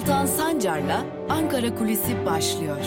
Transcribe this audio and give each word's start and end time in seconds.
Altan 0.00 0.26
Sancar'la 0.26 1.06
Ankara 1.28 1.74
Kulisi 1.74 2.26
başlıyor. 2.26 2.84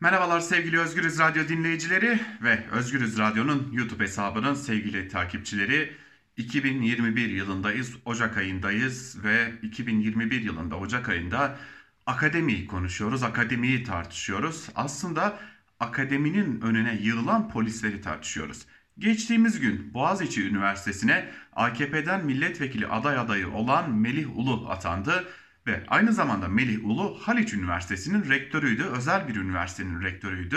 Merhabalar 0.00 0.40
sevgili 0.40 0.78
Özgürüz 0.80 1.18
Radyo 1.18 1.48
dinleyicileri 1.48 2.20
ve 2.42 2.64
Özgürüz 2.72 3.18
Radyo'nun 3.18 3.72
YouTube 3.72 4.04
hesabının 4.04 4.54
sevgili 4.54 5.08
takipçileri. 5.08 5.96
2021 6.36 7.28
yılındayız, 7.28 7.96
Ocak 8.04 8.36
ayındayız 8.36 9.24
ve 9.24 9.52
2021 9.62 10.42
yılında 10.42 10.76
Ocak 10.76 11.08
ayında 11.08 11.56
akademiyi 12.06 12.66
konuşuyoruz, 12.66 13.22
akademiyi 13.22 13.84
tartışıyoruz. 13.84 14.68
Aslında 14.74 15.38
akademinin 15.80 16.60
önüne 16.60 16.98
yığılan 17.02 17.50
polisleri 17.50 18.00
tartışıyoruz. 18.00 18.66
Geçtiğimiz 18.98 19.60
gün 19.60 19.94
Boğaziçi 19.94 20.48
Üniversitesi'ne 20.48 21.28
AKP'den 21.52 22.24
milletvekili 22.24 22.86
aday 22.86 23.18
adayı 23.18 23.50
olan 23.50 23.90
Melih 23.90 24.36
Ulu 24.38 24.68
atandı 24.68 25.28
ve 25.66 25.84
aynı 25.88 26.12
zamanda 26.12 26.48
Melih 26.48 26.84
Ulu 26.84 27.18
Haliç 27.22 27.54
Üniversitesi'nin 27.54 28.28
rektörüydü, 28.30 28.82
özel 28.82 29.28
bir 29.28 29.36
üniversitenin 29.36 30.02
rektörüydü. 30.02 30.56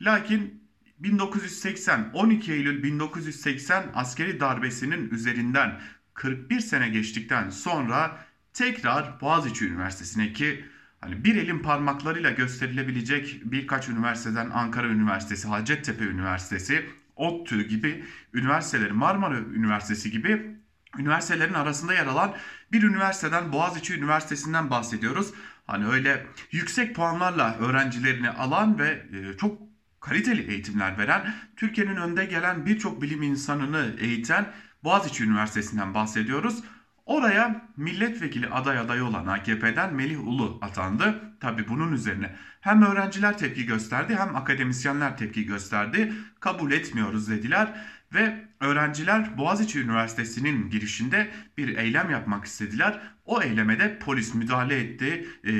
Lakin 0.00 0.64
1980, 0.98 2.10
12 2.12 2.52
Eylül 2.52 2.82
1980 2.82 3.84
askeri 3.94 4.40
darbesinin 4.40 5.10
üzerinden 5.10 5.80
41 6.14 6.60
sene 6.60 6.88
geçtikten 6.88 7.50
sonra 7.50 8.18
tekrar 8.52 9.20
Boğaziçi 9.20 9.66
Üniversitesi'ne 9.66 10.32
ki 10.32 10.64
hani 11.00 11.24
bir 11.24 11.36
elin 11.36 11.58
parmaklarıyla 11.58 12.30
gösterilebilecek 12.30 13.40
birkaç 13.44 13.88
üniversiteden 13.88 14.50
Ankara 14.50 14.86
Üniversitesi, 14.86 15.48
Hacettepe 15.48 16.04
Üniversitesi, 16.04 16.86
ODTÜ 17.20 17.68
gibi 17.68 18.04
üniversiteleri, 18.34 18.92
Marmara 18.92 19.38
Üniversitesi 19.38 20.10
gibi 20.10 20.56
üniversitelerin 20.98 21.54
arasında 21.54 21.94
yer 21.94 22.06
alan 22.06 22.34
bir 22.72 22.82
üniversiteden 22.82 23.52
Boğaziçi 23.52 23.94
Üniversitesi'nden 23.94 24.70
bahsediyoruz. 24.70 25.32
Hani 25.66 25.86
öyle 25.86 26.26
yüksek 26.50 26.96
puanlarla 26.96 27.56
öğrencilerini 27.58 28.30
alan 28.30 28.78
ve 28.78 29.02
e, 29.12 29.36
çok 29.36 29.58
kaliteli 30.00 30.50
eğitimler 30.50 30.98
veren, 30.98 31.34
Türkiye'nin 31.56 31.96
önde 31.96 32.24
gelen 32.24 32.66
birçok 32.66 33.02
bilim 33.02 33.22
insanını 33.22 33.94
eğiten 33.98 34.52
Boğaziçi 34.84 35.24
Üniversitesi'nden 35.24 35.94
bahsediyoruz. 35.94 36.64
Oraya 37.10 37.68
milletvekili 37.76 38.48
aday 38.48 38.78
adayı 38.78 39.04
olan 39.04 39.26
AKP'den 39.26 39.94
Melih 39.94 40.26
Ulu 40.26 40.58
atandı. 40.62 41.20
Tabi 41.40 41.68
bunun 41.68 41.92
üzerine 41.92 42.36
hem 42.60 42.82
öğrenciler 42.82 43.38
tepki 43.38 43.66
gösterdi 43.66 44.16
hem 44.18 44.36
akademisyenler 44.36 45.16
tepki 45.16 45.46
gösterdi. 45.46 46.12
Kabul 46.40 46.72
etmiyoruz 46.72 47.30
dediler 47.30 47.68
ve 48.14 48.44
öğrenciler 48.60 49.38
Boğaziçi 49.38 49.80
Üniversitesi'nin 49.80 50.70
girişinde 50.70 51.30
bir 51.58 51.76
eylem 51.76 52.10
yapmak 52.10 52.44
istediler. 52.44 53.00
O 53.24 53.42
eyleme 53.42 53.78
de 53.78 53.98
polis 53.98 54.34
müdahale 54.34 54.80
etti. 54.80 55.28
E, 55.44 55.52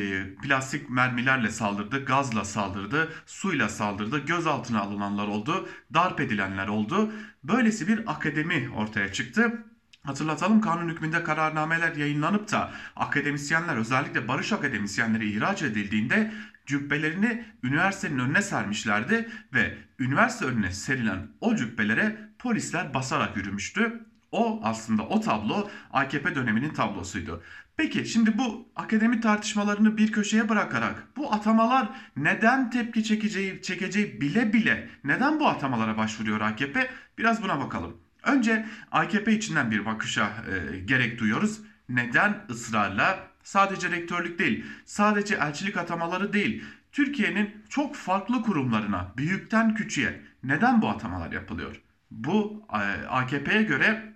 plastik 0.42 0.90
mermilerle 0.90 1.50
saldırdı, 1.50 2.04
gazla 2.04 2.44
saldırdı, 2.44 3.12
suyla 3.26 3.68
saldırdı. 3.68 4.26
Gözaltına 4.26 4.80
alınanlar 4.80 5.26
oldu, 5.26 5.68
darp 5.94 6.20
edilenler 6.20 6.68
oldu. 6.68 7.12
Böylesi 7.44 7.88
bir 7.88 8.12
akademi 8.12 8.70
ortaya 8.76 9.12
çıktı. 9.12 9.64
Hatırlatalım 10.02 10.60
kanun 10.60 10.88
hükmünde 10.88 11.24
kararnameler 11.24 11.96
yayınlanıp 11.96 12.52
da 12.52 12.72
akademisyenler 12.96 13.76
özellikle 13.76 14.28
barış 14.28 14.52
akademisyenleri 14.52 15.30
ihraç 15.30 15.62
edildiğinde 15.62 16.32
cübbelerini 16.66 17.44
üniversitenin 17.62 18.18
önüne 18.18 18.42
sermişlerdi 18.42 19.28
ve 19.54 19.78
üniversite 19.98 20.44
önüne 20.44 20.72
serilen 20.72 21.28
o 21.40 21.56
cübbelere 21.56 22.30
polisler 22.38 22.94
basarak 22.94 23.36
yürümüştü. 23.36 24.06
O 24.32 24.60
aslında 24.62 25.02
o 25.02 25.20
tablo 25.20 25.70
AKP 25.92 26.34
döneminin 26.34 26.74
tablosuydu. 26.74 27.42
Peki 27.76 28.06
şimdi 28.06 28.38
bu 28.38 28.68
akademi 28.76 29.20
tartışmalarını 29.20 29.96
bir 29.96 30.12
köşeye 30.12 30.48
bırakarak 30.48 31.06
bu 31.16 31.32
atamalar 31.32 31.88
neden 32.16 32.70
tepki 32.70 33.04
çekeceği, 33.04 33.62
çekeceği 33.62 34.20
bile 34.20 34.52
bile 34.52 34.88
neden 35.04 35.40
bu 35.40 35.48
atamalara 35.48 35.96
başvuruyor 35.96 36.40
AKP? 36.40 36.90
Biraz 37.18 37.42
buna 37.42 37.60
bakalım. 37.60 38.09
Önce 38.22 38.66
AKP 38.92 39.32
içinden 39.32 39.70
bir 39.70 39.86
bakışa 39.86 40.26
e, 40.26 40.78
gerek 40.78 41.18
duyuyoruz. 41.18 41.60
Neden 41.88 42.44
ısrarla 42.50 43.30
sadece 43.42 43.90
rektörlük 43.90 44.38
değil, 44.38 44.64
sadece 44.84 45.34
elçilik 45.34 45.76
atamaları 45.76 46.32
değil, 46.32 46.64
Türkiye'nin 46.92 47.64
çok 47.68 47.96
farklı 47.96 48.42
kurumlarına, 48.42 49.12
büyükten 49.16 49.74
küçüğe 49.74 50.20
neden 50.42 50.82
bu 50.82 50.88
atamalar 50.88 51.32
yapılıyor? 51.32 51.80
Bu 52.10 52.66
e, 52.72 53.06
AKP'ye 53.06 53.62
göre 53.62 54.14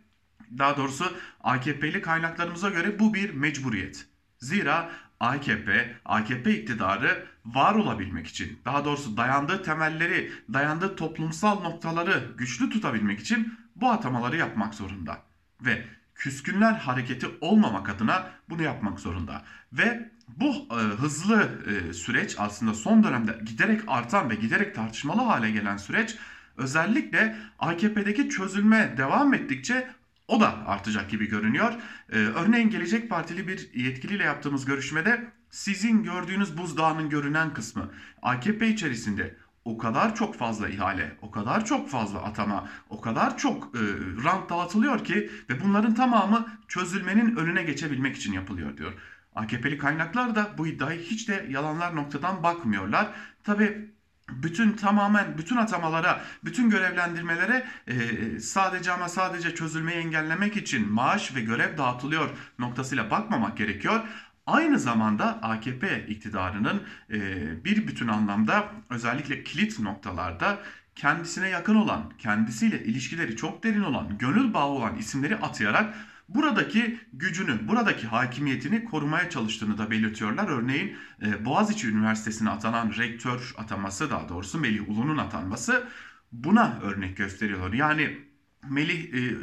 daha 0.59 0.77
doğrusu 0.77 1.05
AKP'li 1.41 2.03
kaynaklarımıza 2.03 2.71
göre 2.71 2.99
bu 2.99 3.15
bir 3.15 3.31
mecburiyet. 3.31 4.07
Zira 4.39 4.91
AKP, 5.21 5.95
AKP 6.05 6.59
iktidarı 6.59 7.27
var 7.45 7.75
olabilmek 7.75 8.27
için, 8.27 8.59
daha 8.65 8.85
doğrusu 8.85 9.17
dayandığı 9.17 9.63
temelleri, 9.63 10.33
dayandığı 10.53 10.97
toplumsal 10.97 11.61
noktaları 11.61 12.33
güçlü 12.37 12.71
tutabilmek 12.71 13.21
için 13.21 13.59
bu 13.77 13.91
atamaları 13.91 14.37
yapmak 14.37 14.75
zorunda. 14.75 15.23
Ve 15.61 15.85
küskünler 16.15 16.73
hareketi 16.73 17.27
olmamak 17.41 17.89
adına 17.89 18.31
bunu 18.49 18.63
yapmak 18.63 19.01
zorunda. 19.01 19.43
Ve 19.73 20.11
bu 20.29 20.69
e, 20.71 20.75
hızlı 20.75 21.49
e, 21.67 21.93
süreç 21.93 22.35
aslında 22.39 22.75
son 22.75 23.05
dönemde 23.05 23.39
giderek 23.47 23.81
artan 23.87 24.31
ve 24.31 24.35
giderek 24.35 24.75
tartışmalı 24.75 25.23
hale 25.23 25.51
gelen 25.51 25.77
süreç 25.77 26.17
özellikle 26.57 27.37
AKP'deki 27.59 28.29
çözülme 28.29 28.95
devam 28.97 29.35
ettikçe 29.35 29.89
o 30.29 30.41
da 30.41 30.67
artacak 30.67 31.11
gibi 31.11 31.29
görünüyor. 31.29 31.73
Ee, 32.13 32.19
örneğin 32.19 32.71
Gelecek 32.71 33.11
Partili 33.11 33.49
bir 33.49 33.75
yetkiliyle 33.75 34.25
yaptığımız 34.25 34.65
görüşmede 34.65 35.25
sizin 35.51 36.03
gördüğünüz 36.03 36.59
buzdağının 36.59 37.09
görünen 37.09 37.55
kısmı 37.55 37.91
AKP 38.23 38.69
içerisinde 38.69 39.37
o 39.65 39.79
kadar 39.79 40.15
çok 40.15 40.35
fazla 40.35 40.69
ihale, 40.69 41.17
o 41.23 41.31
kadar 41.31 41.65
çok 41.65 41.91
fazla 41.91 42.23
atama, 42.23 42.69
o 42.89 43.01
kadar 43.01 43.39
çok 43.39 43.65
e, 43.65 43.81
rant 44.25 44.51
dağıtılıyor 44.51 45.05
ki 45.05 45.31
ve 45.51 45.61
bunların 45.65 45.95
tamamı 45.95 46.47
çözülmenin 46.69 47.37
önüne 47.37 47.63
geçebilmek 47.63 48.17
için 48.17 48.33
yapılıyor 48.33 48.77
diyor. 48.77 48.93
AKP'li 49.35 49.79
kaynaklar 49.79 50.35
da 50.35 50.51
bu 50.59 50.67
iddiayı 50.67 51.01
hiç 51.01 51.29
de 51.29 51.47
yalanlar 51.51 51.97
noktadan 51.97 52.43
bakmıyorlar. 52.43 53.09
Tabi 53.45 53.95
bütün 54.29 54.73
tamamen 54.73 55.39
bütün 55.39 55.57
atamalara, 55.57 56.21
bütün 56.45 56.71
görevlendirmelere 56.71 57.67
e, 57.87 57.95
sadece 58.41 58.93
ama 58.93 59.09
sadece 59.09 59.55
çözülmeyi 59.55 59.99
engellemek 59.99 60.57
için 60.57 60.93
maaş 60.93 61.35
ve 61.35 61.41
görev 61.41 61.79
dağıtılıyor 61.79 62.31
noktasıyla 62.59 63.11
bakmamak 63.11 63.57
gerekiyor. 63.57 64.01
Aynı 64.47 64.79
zamanda 64.79 65.43
AKP 65.43 66.07
iktidarının 66.09 66.83
e, 67.11 67.65
bir 67.65 67.87
bütün 67.87 68.09
anlamda 68.09 68.69
özellikle 68.91 69.45
kilit 69.45 69.79
noktalarda 69.79 70.59
kendisine 70.95 71.49
yakın 71.49 71.75
olan, 71.75 72.13
kendisiyle 72.19 72.85
ilişkileri 72.85 73.37
çok 73.37 73.65
derin 73.65 73.83
olan, 73.83 74.19
gönül 74.19 74.55
bağı 74.55 74.67
olan 74.67 74.97
isimleri 74.97 75.37
atayarak 75.37 75.95
buradaki 76.29 77.01
gücünü, 77.13 77.69
buradaki 77.69 78.07
hakimiyetini 78.07 78.85
korumaya 78.85 79.31
çalıştığını 79.31 79.79
da 79.79 79.91
belirtiyorlar. 79.91 80.49
Örneğin 80.49 80.97
e, 81.23 81.45
Boğaziçi 81.45 81.89
Üniversitesi'ne 81.89 82.51
atanan 82.51 82.93
rektör 82.99 83.55
ataması 83.59 84.11
daha 84.11 84.29
doğrusu 84.29 84.59
Melih 84.59 84.89
Ulu'nun 84.89 85.19
atanması 85.19 85.89
buna 86.33 86.79
örnek 86.83 87.17
gösteriyorlar. 87.17 87.73
Yani 87.73 88.19
Melih 88.71 89.15
e, 89.15 89.19
e, 89.19 89.35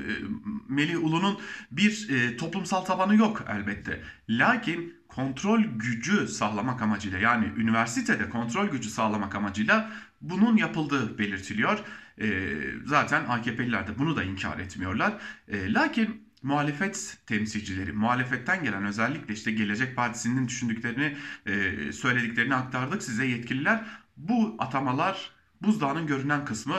Melih 0.69 1.03
Ulu'nun 1.03 1.39
bir 1.71 2.09
e, 2.09 2.37
toplumsal 2.37 2.81
tabanı 2.81 3.15
yok 3.15 3.45
elbette. 3.49 4.03
Lakin 4.29 4.95
kontrol 5.07 5.61
gücü 5.61 6.27
sağlamak 6.27 6.81
amacıyla 6.81 7.19
yani 7.19 7.45
üniversitede 7.57 8.29
kontrol 8.29 8.67
gücü 8.67 8.89
sağlamak 8.89 9.35
amacıyla 9.35 9.91
bunun 10.21 10.57
yapıldığı 10.57 11.17
belirtiliyor. 11.17 11.79
E, 12.21 12.57
zaten 12.85 13.25
AKP'liler 13.25 13.87
de 13.87 13.99
bunu 13.99 14.15
da 14.15 14.23
inkar 14.23 14.59
etmiyorlar. 14.59 15.13
E, 15.47 15.73
lakin 15.73 16.31
muhalefet 16.43 17.17
temsilcileri, 17.27 17.93
muhalefetten 17.93 18.63
gelen 18.63 18.85
özellikle 18.85 19.33
işte 19.33 19.51
Gelecek 19.51 19.95
Partisi'nin 19.95 20.47
düşündüklerini, 20.47 21.17
e, 21.45 21.91
söylediklerini 21.91 22.55
aktardık 22.55 23.03
size 23.03 23.25
yetkililer. 23.25 23.83
Bu 24.17 24.55
atamalar 24.59 25.31
buzdağının 25.61 26.07
görünen 26.07 26.45
kısmı 26.45 26.75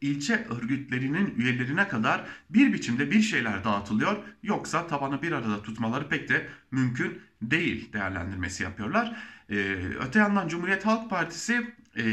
ilçe 0.00 0.46
örgütlerinin 0.50 1.34
üyelerine 1.36 1.88
kadar 1.88 2.24
bir 2.50 2.72
biçimde 2.72 3.10
bir 3.10 3.22
şeyler 3.22 3.64
dağıtılıyor. 3.64 4.16
Yoksa 4.42 4.86
tabanı 4.86 5.22
bir 5.22 5.32
arada 5.32 5.62
tutmaları 5.62 6.08
pek 6.08 6.28
de 6.28 6.48
mümkün 6.70 7.20
değil 7.42 7.92
değerlendirmesi 7.92 8.62
yapıyorlar. 8.62 9.16
E, 9.50 9.56
öte 10.08 10.18
yandan 10.18 10.48
Cumhuriyet 10.48 10.86
Halk 10.86 11.10
Partisi 11.10 11.74
e, 11.96 12.04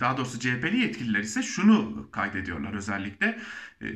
daha 0.00 0.16
doğrusu 0.16 0.38
CHP'li 0.38 0.78
yetkililer 0.78 1.20
ise 1.20 1.42
şunu 1.42 2.08
kaydediyorlar 2.10 2.72
özellikle. 2.72 3.38
E, 3.82 3.86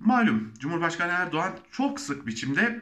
malum 0.00 0.52
Cumhurbaşkanı 0.58 1.12
Erdoğan 1.12 1.52
çok 1.70 2.00
sık 2.00 2.26
biçimde 2.26 2.80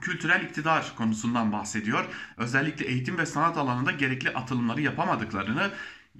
kültürel 0.00 0.42
iktidar 0.42 0.92
konusundan 0.96 1.52
bahsediyor. 1.52 2.04
Özellikle 2.36 2.86
eğitim 2.86 3.18
ve 3.18 3.26
sanat 3.26 3.56
alanında 3.56 3.90
gerekli 3.90 4.30
atılımları 4.30 4.80
yapamadıklarını, 4.80 5.70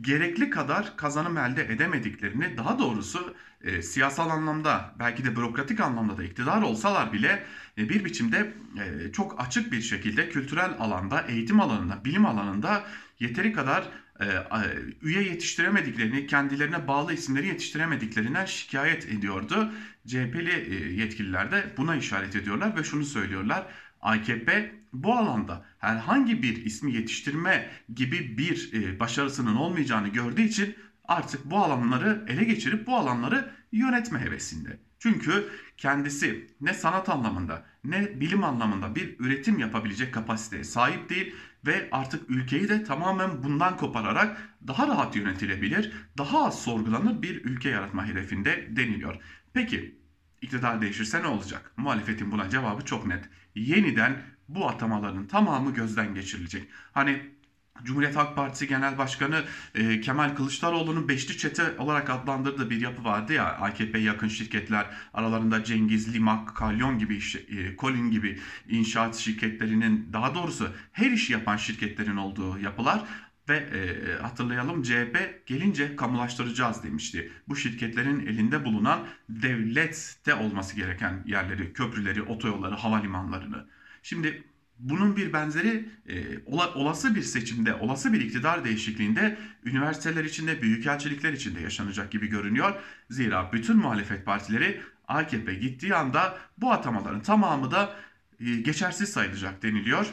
gerekli 0.00 0.50
kadar 0.50 0.96
kazanım 0.96 1.38
elde 1.38 1.64
edemediklerini 1.64 2.56
daha 2.56 2.78
doğrusu 2.78 3.34
e, 3.62 3.82
siyasal 3.82 4.30
anlamda 4.30 4.94
belki 4.98 5.24
de 5.24 5.36
bürokratik 5.36 5.80
anlamda 5.80 6.16
da 6.18 6.24
iktidar 6.24 6.62
olsalar 6.62 7.12
bile 7.12 7.44
e, 7.78 7.88
bir 7.88 8.04
biçimde 8.04 8.54
e, 8.78 9.12
çok 9.12 9.40
açık 9.40 9.72
bir 9.72 9.80
şekilde 9.80 10.28
kültürel 10.28 10.70
alanda, 10.78 11.20
eğitim 11.28 11.60
alanında, 11.60 12.04
bilim 12.04 12.26
alanında 12.26 12.82
yeteri 13.20 13.52
kadar 13.52 13.88
e, 14.20 14.26
üye 15.02 15.22
yetiştiremediklerini, 15.22 16.26
kendilerine 16.26 16.88
bağlı 16.88 17.12
isimleri 17.12 17.46
yetiştiremediklerinden 17.46 18.44
şikayet 18.44 19.04
ediyordu. 19.08 19.72
CHP'li 20.06 20.50
e, 20.50 20.92
yetkililer 20.94 21.52
de 21.52 21.64
buna 21.76 21.96
işaret 21.96 22.36
ediyorlar 22.36 22.76
ve 22.76 22.84
şunu 22.84 23.04
söylüyorlar. 23.04 23.66
AKP 24.00 24.74
bu 24.92 25.14
alanda 25.14 25.64
herhangi 25.84 26.42
bir 26.42 26.64
ismi 26.64 26.92
yetiştirme 26.92 27.70
gibi 27.94 28.38
bir 28.38 28.72
e, 28.72 29.00
başarısının 29.00 29.56
olmayacağını 29.56 30.08
gördüğü 30.08 30.42
için 30.42 30.76
artık 31.04 31.44
bu 31.44 31.58
alanları 31.58 32.24
ele 32.28 32.44
geçirip 32.44 32.86
bu 32.86 32.96
alanları 32.96 33.50
yönetme 33.72 34.20
hevesinde. 34.20 34.78
Çünkü 34.98 35.48
kendisi 35.76 36.46
ne 36.60 36.74
sanat 36.74 37.08
anlamında 37.08 37.66
ne 37.84 38.20
bilim 38.20 38.44
anlamında 38.44 38.94
bir 38.94 39.16
üretim 39.18 39.58
yapabilecek 39.58 40.14
kapasiteye 40.14 40.64
sahip 40.64 41.10
değil 41.10 41.34
ve 41.66 41.88
artık 41.92 42.30
ülkeyi 42.30 42.68
de 42.68 42.84
tamamen 42.84 43.42
bundan 43.42 43.76
kopararak 43.76 44.56
daha 44.66 44.88
rahat 44.88 45.16
yönetilebilir, 45.16 45.92
daha 46.18 46.46
az 46.46 46.62
sorgulanır 46.62 47.22
bir 47.22 47.44
ülke 47.44 47.68
yaratma 47.68 48.06
hedefinde 48.06 48.76
deniliyor. 48.76 49.16
Peki 49.52 49.98
iktidar 50.42 50.80
değişirse 50.80 51.22
ne 51.22 51.26
olacak? 51.26 51.72
Muhalefetin 51.76 52.30
buna 52.30 52.50
cevabı 52.50 52.84
çok 52.84 53.06
net. 53.06 53.24
Yeniden 53.54 54.22
bu 54.48 54.68
atamaların 54.68 55.26
tamamı 55.26 55.74
gözden 55.74 56.14
geçirilecek. 56.14 56.68
Hani 56.92 57.34
Cumhuriyet 57.82 58.16
Halk 58.16 58.36
Partisi 58.36 58.68
Genel 58.68 58.98
Başkanı 58.98 59.44
e, 59.74 60.00
Kemal 60.00 60.34
Kılıçdaroğlu'nun 60.36 61.08
beşli 61.08 61.38
çete 61.38 61.78
olarak 61.78 62.10
adlandırdığı 62.10 62.70
bir 62.70 62.80
yapı 62.80 63.04
vardı 63.04 63.32
ya 63.32 63.44
AKP 63.44 63.98
yakın 63.98 64.28
şirketler 64.28 64.86
aralarında 65.14 65.64
Cengiz, 65.64 66.14
Limak, 66.14 66.56
Kalyon 66.56 66.98
gibi 66.98 67.16
e, 67.16 67.76
Colin 67.76 68.10
gibi 68.10 68.40
inşaat 68.68 69.16
şirketlerinin 69.16 70.08
daha 70.12 70.34
doğrusu 70.34 70.68
her 70.92 71.10
işi 71.10 71.32
yapan 71.32 71.56
şirketlerin 71.56 72.16
olduğu 72.16 72.58
yapılar 72.58 73.04
ve 73.48 73.56
e, 73.56 74.22
hatırlayalım 74.22 74.82
CHP 74.82 75.46
gelince 75.46 75.96
kamulaştıracağız 75.96 76.82
demişti. 76.82 77.32
Bu 77.48 77.56
şirketlerin 77.56 78.26
elinde 78.26 78.64
bulunan 78.64 79.06
devlette 79.28 80.34
olması 80.34 80.76
gereken 80.76 81.22
yerleri, 81.26 81.72
köprüleri, 81.72 82.22
otoyolları, 82.22 82.74
havalimanlarını. 82.74 83.66
Şimdi 84.04 84.44
bunun 84.78 85.16
bir 85.16 85.32
benzeri 85.32 85.88
e, 86.08 86.38
olası 86.74 87.14
bir 87.14 87.22
seçimde, 87.22 87.74
olası 87.74 88.12
bir 88.12 88.20
iktidar 88.20 88.64
değişikliğinde 88.64 89.38
üniversiteler 89.64 90.24
içinde, 90.24 90.62
büyükelçilikler 90.62 91.32
içinde 91.32 91.60
yaşanacak 91.60 92.10
gibi 92.10 92.26
görünüyor. 92.26 92.74
Zira 93.10 93.52
bütün 93.52 93.76
muhalefet 93.76 94.26
partileri 94.26 94.80
AKP 95.08 95.54
gittiği 95.54 95.94
anda 95.94 96.38
bu 96.58 96.72
atamaların 96.72 97.22
tamamı 97.22 97.70
da 97.70 97.96
e, 98.40 98.54
geçersiz 98.54 99.08
sayılacak 99.08 99.62
deniliyor. 99.62 100.06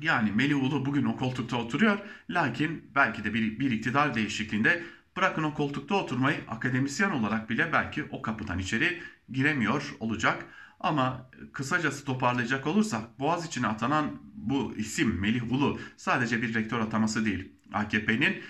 Yani 0.00 0.32
Melih 0.32 0.62
Ulu 0.62 0.86
bugün 0.86 1.04
o 1.04 1.16
koltukta 1.16 1.56
oturuyor. 1.56 1.98
Lakin 2.30 2.90
belki 2.94 3.24
de 3.24 3.34
bir, 3.34 3.58
bir 3.58 3.70
iktidar 3.70 4.14
değişikliğinde 4.14 4.82
bırakın 5.16 5.42
o 5.42 5.54
koltukta 5.54 5.94
oturmayı 5.94 6.36
akademisyen 6.48 7.10
olarak 7.10 7.50
bile 7.50 7.72
belki 7.72 8.04
o 8.10 8.22
kapıdan 8.22 8.58
içeri 8.58 9.02
giremiyor 9.32 9.94
olacak. 10.00 10.46
Ama 10.84 11.30
kısacası 11.52 12.04
toparlayacak 12.04 12.66
olursak 12.66 13.20
Boğaziçi'ne 13.20 13.66
atanan 13.66 14.10
bu 14.34 14.74
isim 14.76 15.20
Melih 15.20 15.52
Ulu 15.52 15.78
sadece 15.96 16.42
bir 16.42 16.54
rektör 16.54 16.80
ataması 16.80 17.24
değil. 17.24 17.52
AKP'nin 17.72 18.42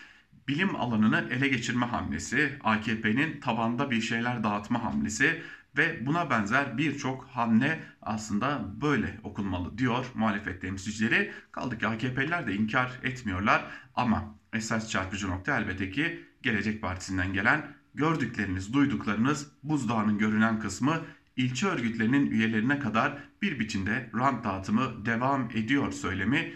bilim 0.48 0.76
alanını 0.76 1.28
ele 1.30 1.48
geçirme 1.48 1.86
hamlesi, 1.86 2.58
AKP'nin 2.64 3.40
tabanda 3.40 3.90
bir 3.90 4.00
şeyler 4.00 4.44
dağıtma 4.44 4.84
hamlesi 4.84 5.42
ve 5.76 6.06
buna 6.06 6.30
benzer 6.30 6.78
birçok 6.78 7.24
hamle 7.24 7.80
aslında 8.02 8.64
böyle 8.80 9.20
okunmalı 9.22 9.78
diyor 9.78 10.06
muhalefet 10.14 10.60
temsilcileri. 10.60 11.32
Kaldı 11.52 11.78
ki 11.78 11.86
AKP'liler 11.86 12.46
de 12.46 12.54
inkar 12.54 13.00
etmiyorlar 13.02 13.64
ama 13.94 14.34
esas 14.52 14.90
çarpıcı 14.90 15.28
nokta 15.28 15.58
elbette 15.58 15.90
ki 15.90 16.24
Gelecek 16.42 16.82
Partisi'nden 16.82 17.32
gelen 17.32 17.66
gördükleriniz, 17.94 18.72
duyduklarınız 18.72 19.50
buzdağının 19.62 20.18
görünen 20.18 20.60
kısmı 20.60 21.00
ilçe 21.36 21.66
örgütlerinin 21.66 22.30
üyelerine 22.30 22.78
kadar 22.78 23.18
bir 23.42 23.58
biçimde 23.58 24.10
rant 24.14 24.44
dağıtımı 24.44 25.06
devam 25.06 25.50
ediyor 25.54 25.92
söylemi 25.92 26.54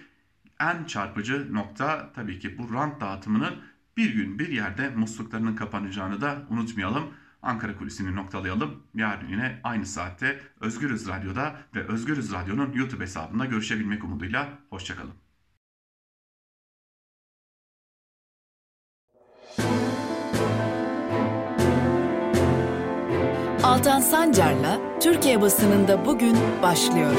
en 0.61 0.85
çarpıcı 0.85 1.55
nokta 1.55 2.13
tabii 2.13 2.39
ki 2.39 2.59
bu 2.59 2.75
rant 2.75 3.01
dağıtımının 3.01 3.55
bir 3.97 4.15
gün 4.15 4.39
bir 4.39 4.49
yerde 4.49 4.91
musluklarının 4.91 5.57
kapanacağını 5.57 6.21
da 6.21 6.47
unutmayalım. 6.51 7.05
Ankara 7.43 7.77
Kulisi'ni 7.77 8.17
noktalayalım. 8.17 8.83
Yarın 8.95 9.29
yine 9.29 9.61
aynı 9.65 9.87
saatte 9.87 10.41
Özgürüz 10.61 11.09
Radyo'da 11.09 11.57
ve 11.75 11.85
Özgürüz 11.85 12.33
Radyo'nun 12.33 12.73
YouTube 12.73 13.03
hesabında 13.03 13.45
görüşebilmek 13.45 14.05
umuduyla. 14.05 14.49
Hoşçakalın. 14.71 15.28
Altan 23.69 24.01
Sancar'la 24.01 24.99
Türkiye 25.01 25.41
basınında 25.41 26.07
bugün 26.07 26.37
başlıyor. 26.63 27.13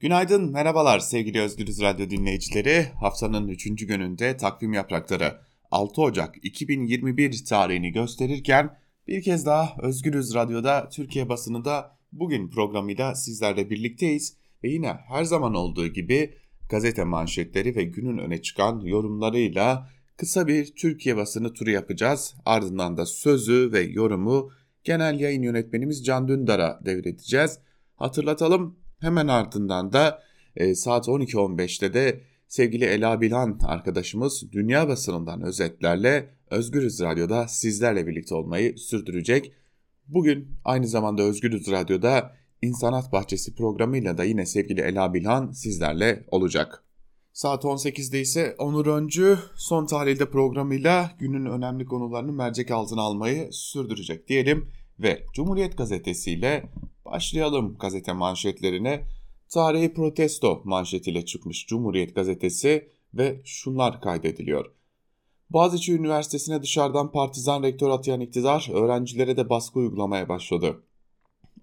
Günaydın, 0.00 0.52
merhabalar 0.52 0.98
sevgili 0.98 1.40
Özgürüz 1.40 1.80
Radyo 1.82 2.10
dinleyicileri. 2.10 2.86
Haftanın 3.00 3.48
3. 3.48 3.86
gününde 3.86 4.36
takvim 4.36 4.72
yaprakları 4.72 5.40
6 5.70 6.02
Ocak 6.02 6.34
2021 6.42 7.44
tarihini 7.44 7.92
gösterirken 7.92 8.78
bir 9.08 9.22
kez 9.22 9.46
daha 9.46 9.76
Özgürüz 9.82 10.34
Radyo'da 10.34 10.88
Türkiye 10.88 11.28
basınında 11.28 11.98
bugün 12.12 12.50
programıyla 12.50 13.14
sizlerle 13.14 13.70
birlikteyiz 13.70 14.36
ve 14.64 14.68
yine 14.68 14.92
her 15.08 15.24
zaman 15.24 15.54
olduğu 15.54 15.86
gibi 15.86 16.34
gazete 16.70 17.04
manşetleri 17.04 17.76
ve 17.76 17.84
günün 17.84 18.18
öne 18.18 18.42
çıkan 18.42 18.80
yorumlarıyla 18.80 19.88
kısa 20.16 20.46
bir 20.46 20.74
Türkiye 20.74 21.16
basını 21.16 21.52
turu 21.52 21.70
yapacağız. 21.70 22.34
Ardından 22.44 22.96
da 22.96 23.06
sözü 23.06 23.70
ve 23.72 23.80
yorumu 23.80 24.50
genel 24.84 25.20
yayın 25.20 25.42
yönetmenimiz 25.42 26.04
Can 26.04 26.28
Dündar'a 26.28 26.80
devredeceğiz. 26.84 27.58
Hatırlatalım 27.96 28.76
hemen 29.00 29.28
ardından 29.28 29.92
da 29.92 30.22
e, 30.56 30.74
saat 30.74 31.08
12.15'te 31.08 31.94
de 31.94 32.20
sevgili 32.48 32.84
Ela 32.84 33.20
Bilhan 33.20 33.58
arkadaşımız 33.64 34.52
dünya 34.52 34.88
basınından 34.88 35.42
özetlerle 35.42 36.28
Özgürüz 36.50 37.00
Radyo'da 37.00 37.48
sizlerle 37.48 38.06
birlikte 38.06 38.34
olmayı 38.34 38.78
sürdürecek. 38.78 39.52
Bugün 40.08 40.48
aynı 40.64 40.86
zamanda 40.86 41.22
Özgürüz 41.22 41.70
Radyo'da 41.70 42.36
İnsanat 42.62 43.12
Bahçesi 43.12 43.54
programıyla 43.54 44.18
da 44.18 44.24
yine 44.24 44.46
sevgili 44.46 44.80
Ela 44.80 45.14
Bilhan 45.14 45.50
sizlerle 45.50 46.24
olacak. 46.30 46.84
Saat 47.32 47.64
18'de 47.64 48.20
ise 48.20 48.54
Onur 48.58 48.86
Öncü 48.86 49.38
son 49.56 49.86
tahlilde 49.86 50.30
programıyla 50.30 51.10
günün 51.18 51.46
önemli 51.46 51.84
konularını 51.84 52.32
mercek 52.32 52.70
altına 52.70 53.02
almayı 53.02 53.48
sürdürecek 53.52 54.28
diyelim 54.28 54.70
ve 54.98 55.24
Cumhuriyet 55.34 55.78
Gazetesi 55.78 56.30
ile 56.30 56.64
başlayalım 57.04 57.76
gazete 57.78 58.12
manşetlerine. 58.12 59.04
Tarihi 59.48 59.94
protesto 59.94 60.62
manşetiyle 60.64 61.24
çıkmış 61.24 61.66
Cumhuriyet 61.66 62.14
Gazetesi 62.14 62.88
ve 63.14 63.40
şunlar 63.44 64.00
kaydediliyor. 64.00 64.66
Boğaziçi 65.50 65.94
Üniversitesi'ne 65.94 66.62
dışarıdan 66.62 67.12
partizan 67.12 67.62
rektör 67.62 67.90
atayan 67.90 68.20
iktidar 68.20 68.68
öğrencilere 68.72 69.36
de 69.36 69.48
baskı 69.48 69.78
uygulamaya 69.78 70.28
başladı. 70.28 70.82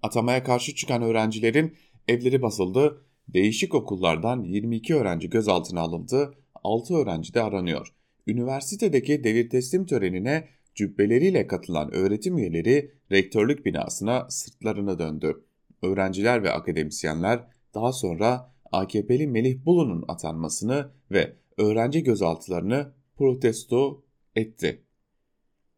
Atamaya 0.02 0.44
karşı 0.44 0.74
çıkan 0.74 1.02
öğrencilerin 1.02 1.76
evleri 2.08 2.42
basıldı, 2.42 3.04
Değişik 3.34 3.74
okullardan 3.74 4.44
22 4.44 4.94
öğrenci 4.94 5.30
gözaltına 5.30 5.80
alındı, 5.80 6.34
6 6.64 6.94
öğrenci 6.94 7.34
de 7.34 7.42
aranıyor. 7.42 7.94
Üniversitedeki 8.26 9.24
devir 9.24 9.50
teslim 9.50 9.86
törenine 9.86 10.48
cübbeleriyle 10.74 11.46
katılan 11.46 11.94
öğretim 11.94 12.38
üyeleri 12.38 12.92
rektörlük 13.12 13.66
binasına 13.66 14.26
sırtlarını 14.30 14.98
döndü. 14.98 15.44
Öğrenciler 15.82 16.42
ve 16.42 16.52
akademisyenler 16.52 17.40
daha 17.74 17.92
sonra 17.92 18.52
AKP'li 18.72 19.26
Melih 19.26 19.64
Bulu'nun 19.64 20.04
atanmasını 20.08 20.90
ve 21.10 21.32
öğrenci 21.56 22.02
gözaltılarını 22.02 22.92
protesto 23.16 24.02
etti. 24.36 24.82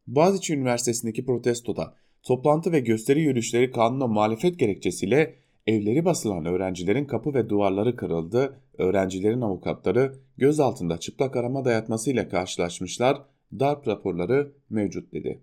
Boğaziçi 0.06 0.54
Üniversitesi'ndeki 0.54 1.26
protestoda 1.26 1.94
toplantı 2.22 2.72
ve 2.72 2.80
gösteri 2.80 3.20
yürüyüşleri 3.20 3.70
kanuna 3.70 4.06
muhalefet 4.06 4.58
gerekçesiyle 4.58 5.41
Evleri 5.66 6.04
basılan 6.04 6.44
öğrencilerin 6.44 7.04
kapı 7.04 7.34
ve 7.34 7.48
duvarları 7.48 7.96
kırıldı, 7.96 8.60
öğrencilerin 8.78 9.40
avukatları 9.40 10.14
gözaltında 10.36 10.98
çıplak 10.98 11.36
arama 11.36 11.64
dayatmasıyla 11.64 12.28
karşılaşmışlar, 12.28 13.22
darp 13.58 13.88
raporları 13.88 14.52
mevcut 14.70 15.12
dedi. 15.12 15.42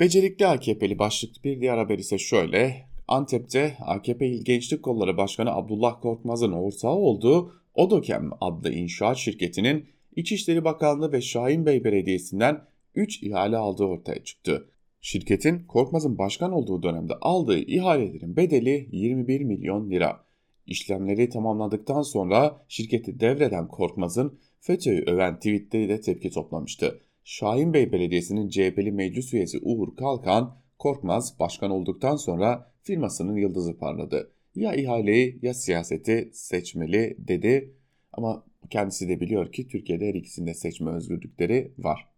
Becerikli 0.00 0.46
AKP'li 0.46 0.98
başlıklı 0.98 1.42
bir 1.44 1.60
diğer 1.60 1.78
haber 1.78 1.98
ise 1.98 2.18
şöyle. 2.18 2.88
Antep'te 3.08 3.76
AKP 3.80 4.26
İl 4.26 4.44
Gençlik 4.44 4.82
Kolları 4.82 5.16
Başkanı 5.16 5.50
Abdullah 5.54 6.00
Korkmaz'ın 6.00 6.52
ortağı 6.52 6.94
olduğu 6.94 7.52
Odokem 7.74 8.30
adlı 8.40 8.72
inşaat 8.72 9.16
şirketinin 9.16 9.86
İçişleri 10.16 10.64
Bakanlığı 10.64 11.12
ve 11.12 11.20
Şahinbey 11.20 11.84
Belediyesi'nden 11.84 12.60
3 12.94 13.22
ihale 13.22 13.56
aldığı 13.56 13.84
ortaya 13.84 14.24
çıktı. 14.24 14.68
Şirketin 15.00 15.58
Korkmaz'ın 15.58 16.18
başkan 16.18 16.52
olduğu 16.52 16.82
dönemde 16.82 17.14
aldığı 17.14 17.58
ihalelerin 17.58 18.36
bedeli 18.36 18.88
21 18.92 19.40
milyon 19.40 19.90
lira. 19.90 20.24
İşlemleri 20.66 21.28
tamamladıktan 21.28 22.02
sonra 22.02 22.64
şirketi 22.68 23.20
devreden 23.20 23.68
Korkmaz'ın 23.68 24.38
FETÖ'yü 24.60 25.04
öven 25.06 25.36
tweetleri 25.36 25.88
de 25.88 26.00
tepki 26.00 26.30
toplamıştı. 26.30 27.00
Şahinbey 27.24 27.92
Belediyesi'nin 27.92 28.48
CHP'li 28.48 28.92
meclis 28.92 29.34
üyesi 29.34 29.58
Uğur 29.62 29.96
Kalkan, 29.96 30.56
Korkmaz 30.78 31.40
başkan 31.40 31.70
olduktan 31.70 32.16
sonra 32.16 32.72
firmasının 32.82 33.36
yıldızı 33.36 33.78
parladı. 33.78 34.32
Ya 34.54 34.74
ihaleyi 34.74 35.38
ya 35.42 35.54
siyaseti 35.54 36.30
seçmeli 36.32 37.16
dedi 37.18 37.74
ama 38.12 38.44
kendisi 38.70 39.08
de 39.08 39.20
biliyor 39.20 39.52
ki 39.52 39.68
Türkiye'de 39.68 40.08
her 40.08 40.14
ikisinde 40.14 40.54
seçme 40.54 40.90
özgürlükleri 40.90 41.72
var. 41.78 42.08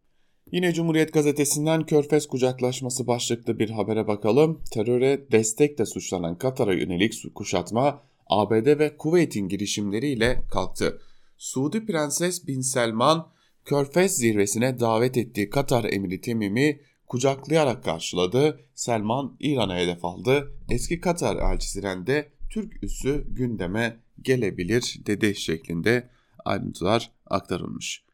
Yine 0.53 0.73
Cumhuriyet 0.73 1.13
Gazetesi'nden 1.13 1.87
Körfez 1.87 2.27
kucaklaşması 2.27 3.07
başlıklı 3.07 3.59
bir 3.59 3.71
habere 3.71 4.07
bakalım. 4.07 4.61
Teröre 4.71 5.33
destekle 5.33 5.87
suçlanan 5.87 6.39
Katar'a 6.39 6.75
yönelik 6.75 7.35
kuşatma 7.35 8.03
ABD 8.27 8.79
ve 8.79 8.97
Kuveyt'in 8.97 9.49
girişimleriyle 9.49 10.43
kalktı. 10.51 11.01
Suudi 11.39 11.87
Prenses 11.87 12.47
Bin 12.47 12.61
Selman, 12.61 13.29
Körfez 13.65 14.17
zirvesine 14.17 14.81
davet 14.81 15.17
ettiği 15.17 15.51
Katar 15.51 15.85
Emiri 15.85 16.21
Temim'i 16.21 16.81
kucaklayarak 17.07 17.85
karşıladı. 17.85 18.61
Selman 18.75 19.37
İran'a 19.41 19.77
hedef 19.77 20.05
aldı. 20.05 20.53
Eski 20.69 21.01
Katar 21.01 21.53
elçisinden 21.53 22.07
de 22.07 22.29
Türk 22.51 22.85
üssü 22.85 23.25
gündeme 23.29 23.97
gelebilir 24.23 25.01
dedi 25.07 25.35
şeklinde 25.35 26.09
ayrıntılar 26.45 27.11
aktarılmış. 27.27 28.10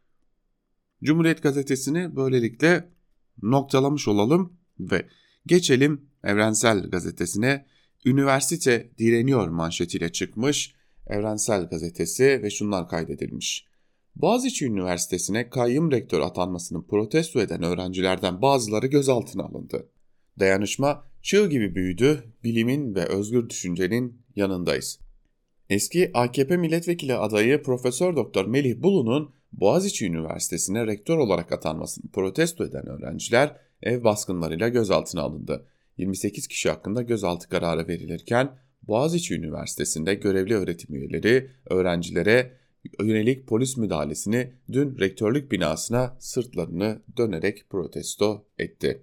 Cumhuriyet 1.04 1.42
Gazetesi'ni 1.42 2.16
böylelikle 2.16 2.88
noktalamış 3.42 4.08
olalım 4.08 4.52
ve 4.80 5.06
geçelim 5.46 6.00
Evrensel 6.24 6.90
Gazetesi'ne. 6.90 7.66
Üniversite 8.04 8.90
direniyor 8.98 9.48
manşetiyle 9.48 10.12
çıkmış 10.12 10.74
Evrensel 11.06 11.68
Gazetesi 11.68 12.40
ve 12.42 12.50
şunlar 12.50 12.88
kaydedilmiş. 12.88 13.66
Boğaziçi 14.16 14.66
Üniversitesi'ne 14.66 15.50
kayyum 15.50 15.90
rektör 15.90 16.20
atanmasını 16.20 16.86
protesto 16.86 17.40
eden 17.40 17.62
öğrencilerden 17.62 18.42
bazıları 18.42 18.86
gözaltına 18.86 19.42
alındı. 19.42 19.88
Dayanışma 20.38 21.04
çığ 21.22 21.46
gibi 21.46 21.74
büyüdü, 21.74 22.24
bilimin 22.44 22.94
ve 22.94 23.04
özgür 23.04 23.50
düşüncenin 23.50 24.22
yanındayız. 24.36 24.98
Eski 25.70 26.10
AKP 26.14 26.56
milletvekili 26.56 27.14
adayı 27.14 27.62
Profesör 27.62 28.16
Doktor 28.16 28.46
Melih 28.46 28.82
Bulu'nun 28.82 29.34
Boğaziçi 29.52 30.06
Üniversitesi'ne 30.06 30.86
rektör 30.86 31.18
olarak 31.18 31.52
atanmasını 31.52 32.10
protesto 32.10 32.64
eden 32.64 32.86
öğrenciler 32.86 33.56
ev 33.82 34.04
baskınlarıyla 34.04 34.68
gözaltına 34.68 35.22
alındı. 35.22 35.66
28 35.96 36.46
kişi 36.46 36.70
hakkında 36.70 37.02
gözaltı 37.02 37.48
kararı 37.48 37.88
verilirken 37.88 38.58
Boğaziçi 38.82 39.34
Üniversitesi'nde 39.34 40.14
görevli 40.14 40.54
öğretim 40.54 40.94
üyeleri 40.94 41.50
öğrencilere 41.70 42.52
yönelik 43.02 43.46
polis 43.46 43.76
müdahalesini 43.76 44.52
dün 44.72 44.98
rektörlük 44.98 45.52
binasına 45.52 46.16
sırtlarını 46.18 47.02
dönerek 47.16 47.70
protesto 47.70 48.44
etti. 48.58 49.02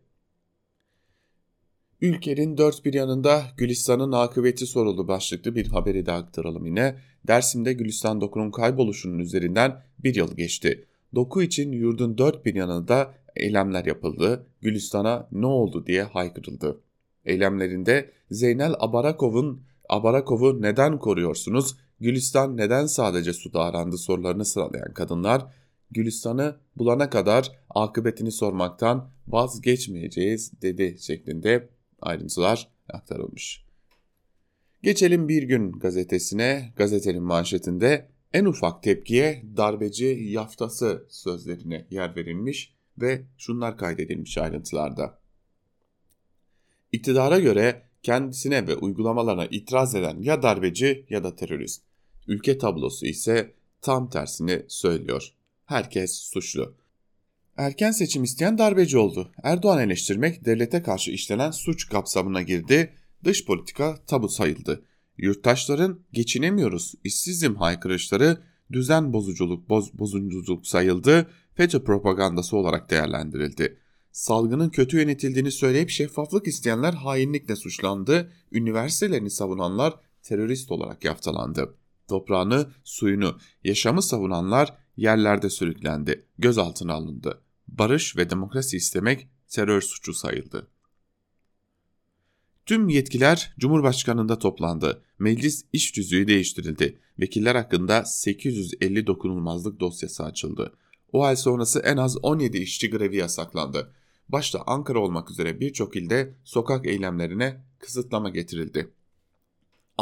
Ülkenin 2.03 2.57
dört 2.57 2.86
bir 2.86 2.93
yanında 2.93 3.43
Gülistan'ın 3.57 4.12
akıbeti 4.12 4.65
soruldu 4.65 5.07
başlıklı 5.07 5.55
bir 5.55 5.67
haberi 5.67 6.05
de 6.05 6.12
aktaralım 6.12 6.65
yine. 6.65 6.95
Dersim'de 7.27 7.74
Gülistan 7.74 8.22
Doku'nun 8.22 8.51
kayboluşunun 8.51 9.19
üzerinden 9.19 9.81
bir 10.00 10.15
yıl 10.15 10.36
geçti. 10.36 10.86
Doku 11.15 11.41
için 11.41 11.72
yurdun 11.72 12.17
dört 12.17 12.45
bir 12.45 12.55
yanında 12.55 13.13
eylemler 13.36 13.86
yapıldı. 13.86 14.48
Gülistan'a 14.62 15.27
ne 15.31 15.45
oldu 15.45 15.86
diye 15.86 16.03
haykırıldı. 16.03 16.81
Eylemlerinde 17.25 18.12
Zeynel 18.31 18.74
Abarakov'un 18.79 19.62
Abarakov'u 19.89 20.62
neden 20.62 21.00
koruyorsunuz? 21.00 21.77
Gülistan 22.00 22.57
neden 22.57 22.86
sadece 22.86 23.33
suda 23.33 23.62
arandı 23.63 23.98
sorularını 23.98 24.45
sıralayan 24.45 24.93
kadınlar 24.93 25.45
Gülistan'ı 25.91 26.55
bulana 26.77 27.10
kadar 27.10 27.51
akıbetini 27.69 28.31
sormaktan 28.31 29.10
vazgeçmeyeceğiz 29.27 30.62
dedi 30.62 30.98
şeklinde 31.00 31.69
ayrıntılar 32.03 32.69
aktarılmış. 32.89 33.63
Geçelim 34.83 35.29
bir 35.29 35.43
gün 35.43 35.72
gazetesine. 35.72 36.74
Gazetenin 36.75 37.24
manşetinde 37.24 38.10
en 38.33 38.45
ufak 38.45 38.83
tepkiye 38.83 39.43
darbeci 39.57 40.05
yaftası 40.05 41.05
sözlerine 41.10 41.88
yer 41.89 42.15
verilmiş 42.15 42.74
ve 42.98 43.22
şunlar 43.38 43.77
kaydedilmiş 43.77 44.38
ayrıntılarda. 44.38 45.19
İktidara 46.91 47.39
göre 47.39 47.83
kendisine 48.03 48.67
ve 48.67 48.75
uygulamalarına 48.75 49.45
itiraz 49.45 49.95
eden 49.95 50.22
ya 50.22 50.43
darbeci 50.43 51.05
ya 51.10 51.24
da 51.24 51.36
terörist. 51.36 51.83
Ülke 52.27 52.57
tablosu 52.57 53.05
ise 53.05 53.53
tam 53.81 54.10
tersini 54.10 54.65
söylüyor. 54.67 55.33
Herkes 55.65 56.15
suçlu. 56.15 56.75
Erken 57.57 57.91
seçim 57.91 58.24
isteyen 58.24 58.57
darbeci 58.57 58.98
oldu. 58.98 59.31
Erdoğan 59.43 59.79
eleştirmek 59.79 60.45
devlete 60.45 60.81
karşı 60.81 61.12
işlenen 61.12 61.51
suç 61.51 61.89
kapsamına 61.89 62.41
girdi. 62.41 62.93
Dış 63.24 63.45
politika 63.45 63.98
tabu 64.07 64.29
sayıldı. 64.29 64.86
Yurttaşların 65.17 66.00
geçinemiyoruz, 66.13 66.93
işsizim 67.03 67.55
haykırışları 67.55 68.41
düzen 68.72 69.13
bozuculuk, 69.13 69.69
boz, 69.69 69.93
bozuculuk 69.93 70.67
sayıldı. 70.67 71.29
FETÖ 71.55 71.83
propagandası 71.83 72.57
olarak 72.57 72.89
değerlendirildi. 72.89 73.77
Salgının 74.12 74.69
kötü 74.69 74.98
yönetildiğini 74.98 75.51
söyleyip 75.51 75.89
şeffaflık 75.89 76.48
isteyenler 76.48 76.93
hainlikle 76.93 77.55
suçlandı. 77.55 78.31
Üniversitelerini 78.51 79.29
savunanlar 79.29 79.93
terörist 80.24 80.72
olarak 80.72 81.05
yaftalandı. 81.05 81.75
Toprağını, 82.07 82.67
suyunu, 82.83 83.38
yaşamı 83.63 84.01
savunanlar 84.01 84.83
yerlerde 84.97 85.50
sürüklendi, 85.50 86.25
gözaltına 86.38 86.93
alındı. 86.93 87.41
Barış 87.67 88.17
ve 88.17 88.29
demokrasi 88.29 88.77
istemek 88.77 89.27
terör 89.47 89.81
suçu 89.81 90.13
sayıldı. 90.13 90.67
Tüm 92.65 92.89
yetkiler 92.89 93.53
Cumhurbaşkanı'nda 93.59 94.39
toplandı. 94.39 95.03
Meclis 95.19 95.65
iş 95.73 95.95
düzüğü 95.95 96.27
değiştirildi. 96.27 97.00
Vekiller 97.19 97.55
hakkında 97.55 98.05
850 98.05 99.07
dokunulmazlık 99.07 99.79
dosyası 99.79 100.23
açıldı. 100.23 100.73
O 101.13 101.23
hal 101.23 101.35
sonrası 101.35 101.79
en 101.79 101.97
az 101.97 102.17
17 102.23 102.57
işçi 102.57 102.89
grevi 102.89 103.15
yasaklandı. 103.15 103.93
Başta 104.29 104.63
Ankara 104.67 105.00
olmak 105.00 105.31
üzere 105.31 105.59
birçok 105.59 105.95
ilde 105.95 106.35
sokak 106.43 106.85
eylemlerine 106.85 107.63
kısıtlama 107.79 108.29
getirildi. 108.29 108.91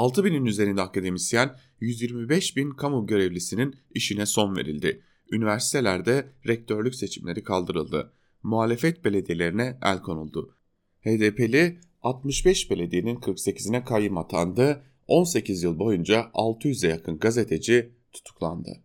6 0.01 0.25
binin 0.25 0.45
üzerinde 0.45 0.81
akademisyen, 0.81 1.55
125 1.79 2.57
bin 2.57 2.71
kamu 2.71 3.07
görevlisinin 3.07 3.75
işine 3.91 4.25
son 4.25 4.55
verildi. 4.55 5.01
Üniversitelerde 5.31 6.25
rektörlük 6.47 6.95
seçimleri 6.95 7.43
kaldırıldı. 7.43 8.13
Muhalefet 8.43 9.05
belediyelerine 9.05 9.77
el 9.83 10.01
konuldu. 10.01 10.55
HDP'li 11.01 11.79
65 12.01 12.71
belediyenin 12.71 13.15
48'ine 13.15 13.85
kayyım 13.85 14.17
atandı. 14.17 14.83
18 15.07 15.63
yıl 15.63 15.79
boyunca 15.79 16.21
600'e 16.33 16.89
yakın 16.89 17.19
gazeteci 17.19 17.91
tutuklandı. 18.11 18.83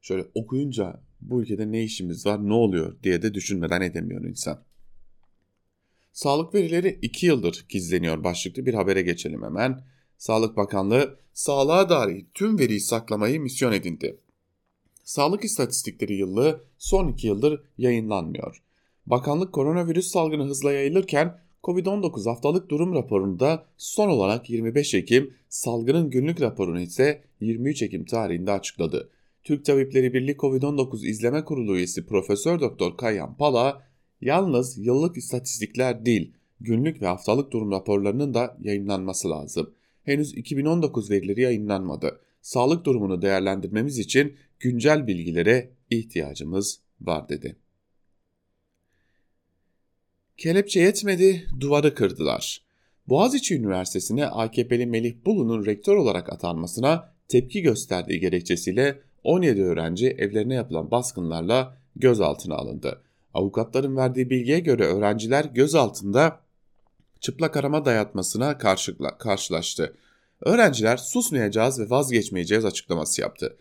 Şöyle 0.00 0.24
okuyunca 0.34 1.02
bu 1.20 1.42
ülkede 1.42 1.72
ne 1.72 1.82
işimiz 1.82 2.26
var, 2.26 2.48
ne 2.48 2.54
oluyor 2.54 3.02
diye 3.02 3.22
de 3.22 3.34
düşünmeden 3.34 3.80
edemiyor 3.80 4.24
insan. 4.24 4.64
Sağlık 6.12 6.54
verileri 6.54 6.98
2 7.02 7.26
yıldır 7.26 7.66
gizleniyor 7.68 8.24
başlıklı 8.24 8.66
bir 8.66 8.74
habere 8.74 9.02
geçelim 9.02 9.42
hemen. 9.42 9.92
Sağlık 10.22 10.56
Bakanlığı 10.56 11.18
sağlığa 11.32 11.88
dair 11.88 12.26
tüm 12.34 12.58
veriyi 12.58 12.80
saklamayı 12.80 13.40
misyon 13.40 13.72
edindi. 13.72 14.16
Sağlık 15.04 15.44
istatistikleri 15.44 16.14
yıllığı 16.14 16.64
son 16.78 17.08
2 17.08 17.26
yıldır 17.26 17.62
yayınlanmıyor. 17.78 18.62
Bakanlık 19.06 19.52
koronavirüs 19.52 20.06
salgını 20.06 20.44
hızla 20.44 20.72
yayılırken 20.72 21.38
Covid-19 21.62 22.30
haftalık 22.30 22.68
durum 22.68 22.94
raporunda 22.94 23.66
son 23.76 24.08
olarak 24.08 24.50
25 24.50 24.94
Ekim, 24.94 25.34
salgının 25.48 26.10
günlük 26.10 26.40
raporunu 26.40 26.80
ise 26.80 27.22
23 27.40 27.82
Ekim 27.82 28.04
tarihinde 28.04 28.52
açıkladı. 28.52 29.10
Türk 29.44 29.64
Tabipleri 29.64 30.14
Birliği 30.14 30.36
Covid-19 30.36 31.06
İzleme 31.06 31.44
Kurulu 31.44 31.76
üyesi 31.76 32.06
Profesör 32.06 32.60
Doktor 32.60 32.96
Kayhan 32.96 33.36
Pala, 33.36 33.82
yalnız 34.20 34.78
yıllık 34.78 35.16
istatistikler 35.16 36.06
değil, 36.06 36.32
günlük 36.60 37.02
ve 37.02 37.06
haftalık 37.06 37.52
durum 37.52 37.70
raporlarının 37.70 38.34
da 38.34 38.56
yayınlanması 38.60 39.30
lazım. 39.30 39.74
Henüz 40.04 40.34
2019 40.34 41.10
verileri 41.10 41.40
yayınlanmadı. 41.40 42.20
Sağlık 42.40 42.84
durumunu 42.84 43.22
değerlendirmemiz 43.22 43.98
için 43.98 44.36
güncel 44.60 45.06
bilgilere 45.06 45.70
ihtiyacımız 45.90 46.80
var 47.00 47.28
dedi. 47.28 47.56
Kelepçe 50.36 50.80
yetmedi, 50.80 51.46
duvarı 51.60 51.94
kırdılar. 51.94 52.62
Boğaziçi 53.08 53.56
Üniversitesi'ne 53.56 54.26
AKP'li 54.26 54.86
Melih 54.86 55.14
Bulu'nun 55.26 55.66
rektör 55.66 55.96
olarak 55.96 56.32
atanmasına 56.32 57.12
tepki 57.28 57.62
gösterdiği 57.62 58.20
gerekçesiyle 58.20 58.98
17 59.24 59.62
öğrenci 59.62 60.08
evlerine 60.08 60.54
yapılan 60.54 60.90
baskınlarla 60.90 61.76
gözaltına 61.96 62.54
alındı. 62.54 63.02
Avukatların 63.34 63.96
verdiği 63.96 64.30
bilgiye 64.30 64.60
göre 64.60 64.84
öğrenciler 64.84 65.44
gözaltında 65.44 66.40
çıplak 67.22 67.56
arama 67.56 67.84
dayatmasına 67.84 68.58
karşılaştı. 69.18 69.96
Öğrenciler 70.40 70.96
susmayacağız 70.96 71.80
ve 71.80 71.90
vazgeçmeyeceğiz 71.90 72.64
açıklaması 72.64 73.20
yaptı. 73.20 73.56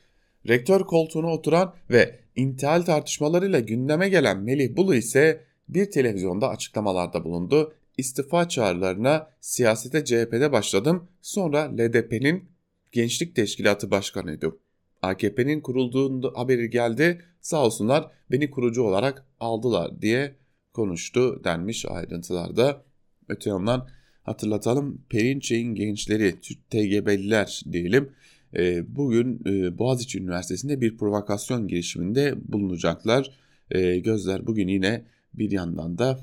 Rektör 0.47 0.81
koltuğuna 0.81 1.33
oturan 1.33 1.75
ve 1.89 2.19
intihal 2.35 2.81
tartışmalarıyla 2.81 3.59
gündeme 3.59 4.09
gelen 4.09 4.37
Melih 4.37 4.75
Bulu 4.77 4.95
ise 4.95 5.43
bir 5.69 5.91
televizyonda 5.91 6.49
açıklamalarda 6.49 7.23
bulundu. 7.23 7.73
İstifa 7.97 8.49
çağrılarına 8.49 9.29
siyasete 9.41 10.05
CHP'de 10.05 10.51
başladım 10.51 11.07
sonra 11.21 11.71
LDP'nin 11.77 12.49
Gençlik 12.91 13.35
Teşkilatı 13.35 13.91
Başkanıydım. 13.91 14.59
AKP'nin 15.01 15.61
kurulduğunda 15.61 16.31
haberi 16.35 16.69
geldi 16.69 17.21
sağ 17.41 17.65
olsunlar 17.65 18.11
beni 18.31 18.51
kurucu 18.51 18.83
olarak 18.83 19.25
aldılar 19.39 20.01
diye 20.01 20.35
konuştu 20.73 21.41
denmiş 21.43 21.85
ayrıntılarda. 21.85 22.83
Öte 23.31 23.49
yandan 23.49 23.87
hatırlatalım 24.23 25.01
Perinçek'in 25.09 25.75
gençleri 25.75 26.35
TGB'liler 26.69 27.61
diyelim 27.71 28.09
e, 28.57 28.95
bugün 28.95 29.41
e, 29.45 29.77
Boğaziçi 29.77 30.19
Üniversitesi'nde 30.19 30.81
bir 30.81 30.97
provokasyon 30.97 31.67
girişiminde 31.67 32.35
bulunacaklar. 32.53 33.31
E, 33.71 33.99
gözler 33.99 34.47
bugün 34.47 34.67
yine 34.67 35.05
bir 35.33 35.51
yandan 35.51 35.97
da 35.97 36.19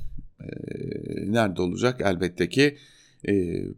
nerede 1.27 1.63
olacak? 1.63 2.01
Elbette 2.05 2.49
ki 2.49 2.77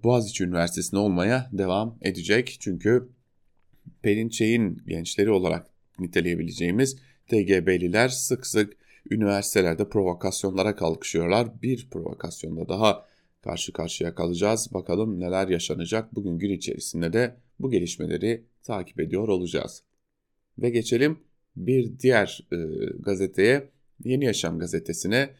Boğaziçi 0.04 0.44
Üniversitesi'nde 0.44 1.00
olmaya 1.00 1.50
devam 1.52 1.98
edecek. 2.02 2.56
Çünkü 2.60 3.08
Perinçek'in 4.02 4.82
gençleri 4.86 5.30
olarak 5.30 5.66
niteleyebileceğimiz 5.98 6.96
TGB'liler 7.28 8.08
sık 8.08 8.46
sık 8.46 8.76
üniversitelerde 9.10 9.88
provokasyonlara 9.88 10.76
kalkışıyorlar. 10.76 11.62
Bir 11.62 11.88
provokasyonda 11.90 12.68
daha 12.68 13.09
karşı 13.42 13.72
karşıya 13.72 14.14
kalacağız. 14.14 14.68
Bakalım 14.74 15.20
neler 15.20 15.48
yaşanacak. 15.48 16.14
Bugün 16.14 16.38
gün 16.38 16.50
içerisinde 16.50 17.12
de 17.12 17.36
bu 17.58 17.70
gelişmeleri 17.70 18.44
takip 18.62 19.00
ediyor 19.00 19.28
olacağız. 19.28 19.82
Ve 20.58 20.70
geçelim 20.70 21.18
bir 21.56 21.98
diğer 21.98 22.46
e, 22.52 22.56
gazeteye, 23.00 23.70
Yeni 24.04 24.24
Yaşam 24.24 24.58
gazetesine. 24.58 25.30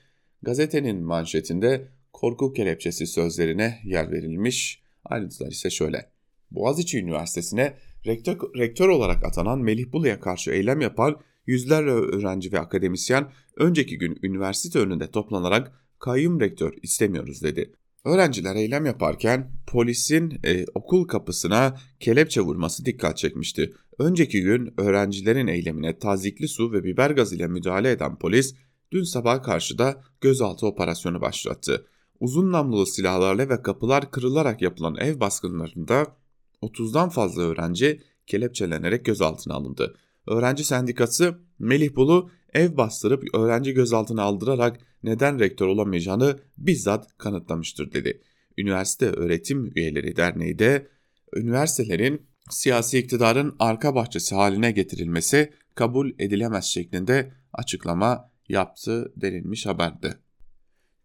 Gazetenin 0.43 1.03
manşetinde 1.03 1.89
korku 2.13 2.53
kelepçesi 2.53 3.07
sözlerine 3.07 3.81
yer 3.85 4.13
verilmiş. 4.13 4.83
Ayrıntılar 5.05 5.51
ise 5.51 5.71
şöyle. 5.71 6.11
Boğaziçi 6.51 6.99
Üniversitesi'ne 6.99 7.75
rektör, 8.07 8.39
rektör 8.59 8.89
olarak 8.89 9.25
atanan 9.25 9.59
Melih 9.59 9.93
Bulu'ya 9.93 10.21
karşı 10.21 10.51
eylem 10.51 10.81
yapan 10.81 11.21
yüzlerce 11.47 11.91
öğrenci 11.91 12.53
ve 12.53 12.59
akademisyen 12.59 13.33
önceki 13.57 13.99
gün 13.99 14.19
üniversite 14.23 14.79
önünde 14.79 15.11
toplanarak 15.11 15.73
kayyum 15.99 16.41
rektör 16.41 16.75
istemiyoruz 16.83 17.43
dedi. 17.43 17.73
Öğrenciler 18.05 18.57
eylem 18.57 18.87
yaparken 18.87 19.53
polisin 19.67 20.41
e, 20.45 20.65
okul 20.75 21.05
kapısına 21.09 21.77
kelepçe 22.01 22.41
vurması 22.41 22.85
dikkat 22.85 23.17
çekmişti. 23.17 23.73
Önceki 23.99 24.43
gün 24.43 24.75
öğrencilerin 24.77 25.47
eylemine 25.47 25.99
tazikli 25.99 26.49
su 26.49 26.73
ve 26.73 26.85
biber 26.85 27.11
gazı 27.11 27.37
ile 27.37 27.47
müdahale 27.47 27.91
eden 27.91 28.19
polis 28.19 28.55
dün 28.93 29.03
sabah 29.03 29.43
karşıda 29.43 30.03
gözaltı 30.21 30.67
operasyonu 30.67 31.21
başlattı. 31.21 31.87
Uzun 32.21 32.53
namlulu 32.53 32.87
silahlarla 32.87 33.49
ve 33.49 33.63
kapılar 33.63 34.11
kırılarak 34.11 34.63
yapılan 34.63 34.97
ev 34.97 35.21
baskınlarında 35.21 36.17
30'dan 36.63 37.09
fazla 37.09 37.43
öğrenci 37.43 38.03
kelepçelenerek 38.27 39.05
gözaltına 39.05 39.55
alındı. 39.55 39.97
Öğrenci 40.27 40.65
sendikası 40.65 41.39
Melih 41.59 41.97
Bulu 41.97 42.31
ev 42.55 42.77
bastırıp 42.77 43.35
öğrenci 43.35 43.73
gözaltına 43.73 44.23
aldırarak 44.23 44.81
neden 45.03 45.41
rektör 45.41 45.67
olamayacağını 45.67 46.39
bizzat 46.59 47.19
kanıtlamıştır 47.19 47.93
dedi. 47.93 48.21
Üniversite 48.59 49.07
Öğretim 49.07 49.73
Üyeleri 49.77 50.17
Derneği 50.17 50.59
de 50.59 50.89
üniversitelerin 51.37 52.23
siyasi 52.51 52.99
iktidarın 52.99 53.57
arka 53.59 53.95
bahçesi 53.95 54.35
haline 54.35 54.71
getirilmesi 54.71 55.53
kabul 55.75 56.11
edilemez 56.19 56.65
şeklinde 56.65 57.33
açıklama 57.53 58.31
yaptı 58.49 59.13
denilmiş 59.17 59.67
haberde. 59.67 60.15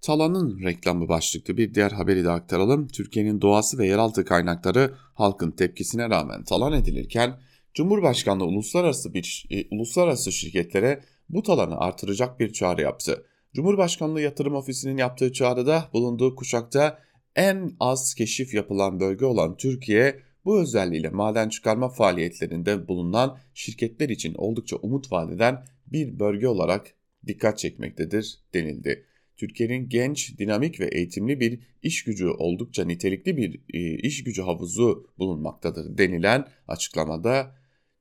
Talan'ın 0.01 0.63
reklamı 0.63 1.07
başlıklı 1.09 1.57
bir 1.57 1.73
diğer 1.73 1.91
haberi 1.91 2.23
de 2.23 2.29
aktaralım. 2.29 2.87
Türkiye'nin 2.87 3.41
doğası 3.41 3.77
ve 3.77 3.87
yeraltı 3.87 4.25
kaynakları 4.25 4.93
halkın 5.13 5.51
tepkisine 5.51 6.09
rağmen 6.09 6.43
talan 6.43 6.73
edilirken 6.73 7.39
Cumhurbaşkanlığı 7.73 8.45
uluslararası 8.45 9.13
bir 9.13 9.45
e, 9.51 9.75
uluslararası 9.75 10.31
şirketlere 10.31 11.03
bu 11.29 11.43
talanı 11.43 11.77
artıracak 11.77 12.39
bir 12.39 12.53
çağrı 12.53 12.81
yaptı. 12.81 13.25
Cumhurbaşkanlığı 13.53 14.21
Yatırım 14.21 14.55
Ofisi'nin 14.55 14.97
yaptığı 14.97 15.33
çağrıda 15.33 15.89
bulunduğu 15.93 16.35
kuşakta 16.35 16.99
en 17.35 17.71
az 17.79 18.13
keşif 18.13 18.53
yapılan 18.53 18.99
bölge 18.99 19.25
olan 19.25 19.57
Türkiye 19.57 20.19
bu 20.45 20.59
özelliğiyle 20.59 21.09
maden 21.09 21.49
çıkarma 21.49 21.89
faaliyetlerinde 21.89 22.87
bulunan 22.87 23.37
şirketler 23.53 24.09
için 24.09 24.33
oldukça 24.33 24.75
umut 24.75 25.11
vadeden 25.11 25.65
bir 25.87 26.19
bölge 26.19 26.47
olarak 26.47 26.93
dikkat 27.27 27.57
çekmektedir 27.57 28.39
denildi. 28.53 29.05
Türkiye'nin 29.37 29.89
genç, 29.89 30.37
dinamik 30.37 30.79
ve 30.79 30.85
eğitimli 30.85 31.39
bir 31.39 31.59
iş 31.83 32.03
gücü 32.03 32.27
oldukça 32.27 32.85
nitelikli 32.85 33.37
bir 33.37 33.61
e, 33.73 33.97
iş 33.97 34.23
gücü 34.23 34.41
havuzu 34.41 35.07
bulunmaktadır 35.17 35.97
denilen 35.97 36.47
açıklamada 36.67 37.55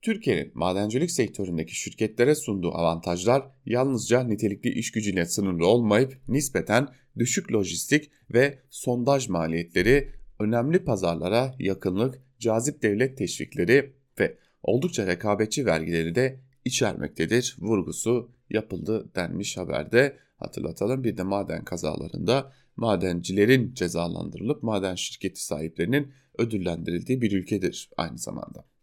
Türkiye'nin 0.04 0.50
madencilik 0.54 1.10
sektöründeki 1.10 1.74
şirketlere 1.74 2.34
sunduğu 2.34 2.74
avantajlar 2.74 3.50
yalnızca 3.66 4.24
nitelikli 4.24 4.70
iş 4.70 4.92
gücüyle 4.92 5.26
sınırlı 5.26 5.66
olmayıp 5.66 6.18
nispeten 6.28 6.88
düşük 7.18 7.52
lojistik 7.52 8.10
ve 8.30 8.58
sondaj 8.70 9.28
maliyetleri, 9.28 10.10
önemli 10.38 10.84
pazarlara 10.84 11.54
yakınlık, 11.58 12.22
cazip 12.38 12.82
devlet 12.82 13.18
teşvikleri 13.18 13.94
ve 14.18 14.38
oldukça 14.62 15.06
rekabetçi 15.06 15.66
vergileri 15.66 16.14
de 16.14 16.40
içermektedir 16.64 17.56
vurgusu 17.58 18.30
yapıldı 18.50 19.10
denmiş 19.16 19.56
haberde. 19.56 20.16
Hatırlatalım 20.36 21.04
bir 21.04 21.16
de 21.16 21.22
maden 21.22 21.64
kazalarında 21.64 22.52
madencilerin 22.76 23.74
cezalandırılıp 23.74 24.62
maden 24.62 24.94
şirketi 24.94 25.44
sahiplerinin 25.44 26.12
ödüllendirildiği 26.38 27.20
bir 27.20 27.32
ülkedir 27.32 27.90
aynı 27.96 28.18
zamanda. 28.18 28.73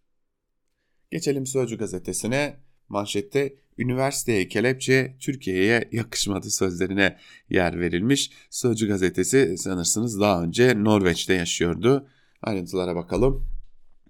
Geçelim 1.12 1.46
Sözcü 1.46 1.78
gazetesine. 1.78 2.58
Manşette 2.90 3.56
üniversiteye 3.78 4.48
kelepçe 4.48 5.16
Türkiye'ye 5.20 5.90
yakışmadı 5.92 6.50
sözlerine 6.50 7.18
yer 7.50 7.80
verilmiş. 7.80 8.32
Sözcü 8.50 8.88
gazetesi 8.88 9.58
sanırsınız 9.58 10.20
daha 10.20 10.44
önce 10.44 10.84
Norveç'te 10.84 11.34
yaşıyordu. 11.34 12.08
Ayrıntılara 12.42 12.96
bakalım. 12.96 13.46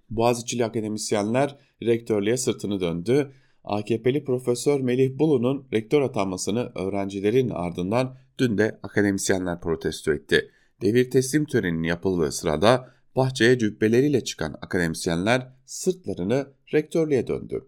Boğaziçi'li 0.09 0.65
akademisyenler 0.65 1.57
rektörlüğe 1.83 2.37
sırtını 2.37 2.79
döndü. 2.79 3.31
AKP'li 3.63 4.23
Profesör 4.23 4.79
Melih 4.81 5.19
Bulu'nun 5.19 5.67
rektör 5.73 6.01
atanmasını 6.01 6.71
öğrencilerin 6.75 7.49
ardından 7.49 8.17
dün 8.39 8.57
de 8.57 8.79
akademisyenler 8.83 9.61
protesto 9.61 10.13
etti. 10.13 10.51
Devir 10.81 11.11
teslim 11.11 11.45
töreninin 11.45 11.83
yapıldığı 11.83 12.31
sırada 12.31 12.93
bahçeye 13.15 13.59
cübbeleriyle 13.59 14.23
çıkan 14.23 14.55
akademisyenler 14.61 15.53
sırtlarını 15.65 16.47
rektörlüğe 16.73 17.27
döndü. 17.27 17.67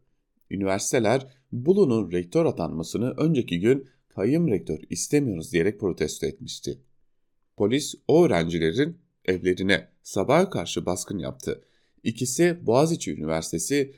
Üniversiteler 0.50 1.28
Bulu'nun 1.52 2.12
rektör 2.12 2.46
atanmasını 2.46 3.12
önceki 3.12 3.60
gün 3.60 3.88
kayyum 4.08 4.48
rektör 4.48 4.80
istemiyoruz 4.90 5.54
diyerek 5.54 5.80
protesto 5.80 6.26
etmişti. 6.26 6.80
Polis 7.58 7.96
o 8.08 8.26
öğrencilerin 8.26 8.98
evlerine 9.26 9.88
sabaha 10.04 10.50
karşı 10.50 10.86
baskın 10.86 11.20
yaptı. 11.20 11.66
İkisi 12.04 12.60
Boğaziçi 12.66 13.14
Üniversitesi 13.14 13.96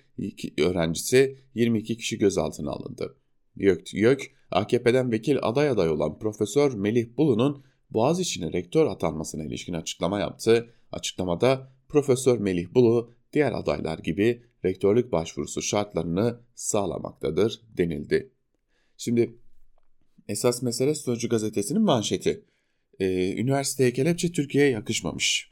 öğrencisi 0.58 1.38
22 1.56 1.98
kişi 1.98 2.18
gözaltına 2.18 2.72
alındı. 2.72 3.18
YÖK, 3.56 3.94
YÖK 3.94 4.22
AKP'den 4.52 5.12
vekil 5.12 5.38
aday 5.42 5.70
aday 5.70 5.90
olan 5.90 6.20
Profesör 6.20 6.74
Melih 6.74 7.18
Bulu'nun 7.18 7.64
Boğaziçi'ne 7.90 8.54
rektör 8.54 8.86
atanmasına 8.86 9.44
ilişkin 9.44 9.74
açıklama 9.74 10.20
yaptı. 10.20 10.74
Açıklamada 10.96 11.72
Profesör 11.90 12.40
Melih 12.40 12.74
Bulu 12.74 13.12
diğer 13.34 13.52
adaylar 13.52 14.00
gibi 14.00 14.42
rektörlük 14.66 15.12
başvurusu 15.12 15.62
şartlarını 15.62 16.40
sağlamaktadır 16.56 17.62
denildi. 17.78 18.30
Şimdi 18.98 19.36
esas 20.28 20.62
mesele 20.62 20.96
Sözcü 20.96 21.30
gazetesinin 21.30 21.82
manşeti. 21.82 22.44
Ee, 23.00 23.42
üniversiteye 23.42 23.94
kelepçe 23.94 24.32
Türkiye'ye 24.32 24.72
yakışmamış. 24.72 25.52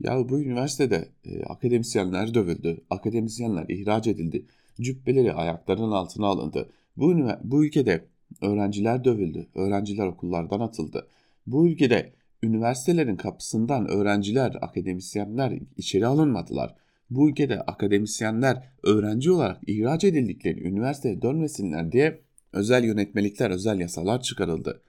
Ya 0.00 0.28
bu 0.28 0.40
üniversitede 0.40 1.08
e, 1.24 1.42
akademisyenler 1.42 2.34
dövüldü, 2.34 2.80
akademisyenler 2.90 3.66
ihraç 3.68 4.06
edildi, 4.06 4.46
cübbeleri 4.80 5.32
ayaklarının 5.32 5.90
altına 5.90 6.26
alındı. 6.26 6.70
Bu, 6.96 7.14
bu 7.44 7.64
ülkede 7.64 8.04
öğrenciler 8.40 9.04
dövüldü, 9.04 9.46
öğrenciler 9.54 10.06
okullardan 10.06 10.60
atıldı. 10.60 11.08
Bu 11.46 11.68
ülkede 11.68 12.12
üniversitelerin 12.42 13.16
kapısından 13.16 13.88
öğrenciler, 13.88 14.58
akademisyenler 14.60 15.58
içeri 15.76 16.06
alınmadılar. 16.06 16.74
bu 17.10 17.30
ülkede 17.30 17.60
akademisyenler 17.60 18.72
öğrenci 18.82 19.30
olarak 19.30 19.60
ihraç 19.66 20.04
edildikleri 20.04 20.68
üniversiteye 20.68 21.22
dönmesinler 21.22 21.92
diye 21.92 22.22
özel 22.52 22.84
yönetmelikler, 22.84 23.50
özel 23.50 23.80
yasalar 23.80 24.22
çıkarıldı. 24.22 24.82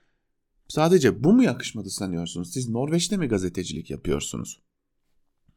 Sadece 0.68 1.24
bu 1.24 1.32
mu 1.32 1.42
yakışmadı 1.42 1.90
sanıyorsunuz? 1.90 2.52
Siz 2.52 2.68
Norveç'te 2.68 3.16
mi 3.16 3.26
gazetecilik 3.26 3.90
yapıyorsunuz? 3.90 4.60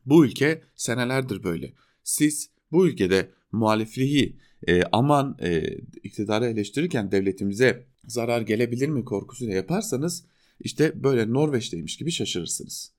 Bu 0.06 0.26
ülke 0.26 0.62
senelerdir 0.76 1.44
böyle. 1.44 1.74
Siz 2.04 2.50
bu 2.72 2.88
ülkede 2.88 3.32
muhalifliği 3.52 4.38
e, 4.68 4.82
aman 4.92 5.38
e, 5.42 5.78
iktidarı 6.04 6.46
eleştirirken 6.46 7.12
devletimize 7.12 7.86
zarar 8.08 8.42
gelebilir 8.42 8.90
mi 8.90 9.06
korkusuyla 9.06 9.56
yaparsanız 9.56 10.26
işte 10.60 11.04
böyle 11.04 11.34
Norveç'teymiş 11.34 11.98
gibi 11.98 12.12
şaşırırsınız. 12.12 12.92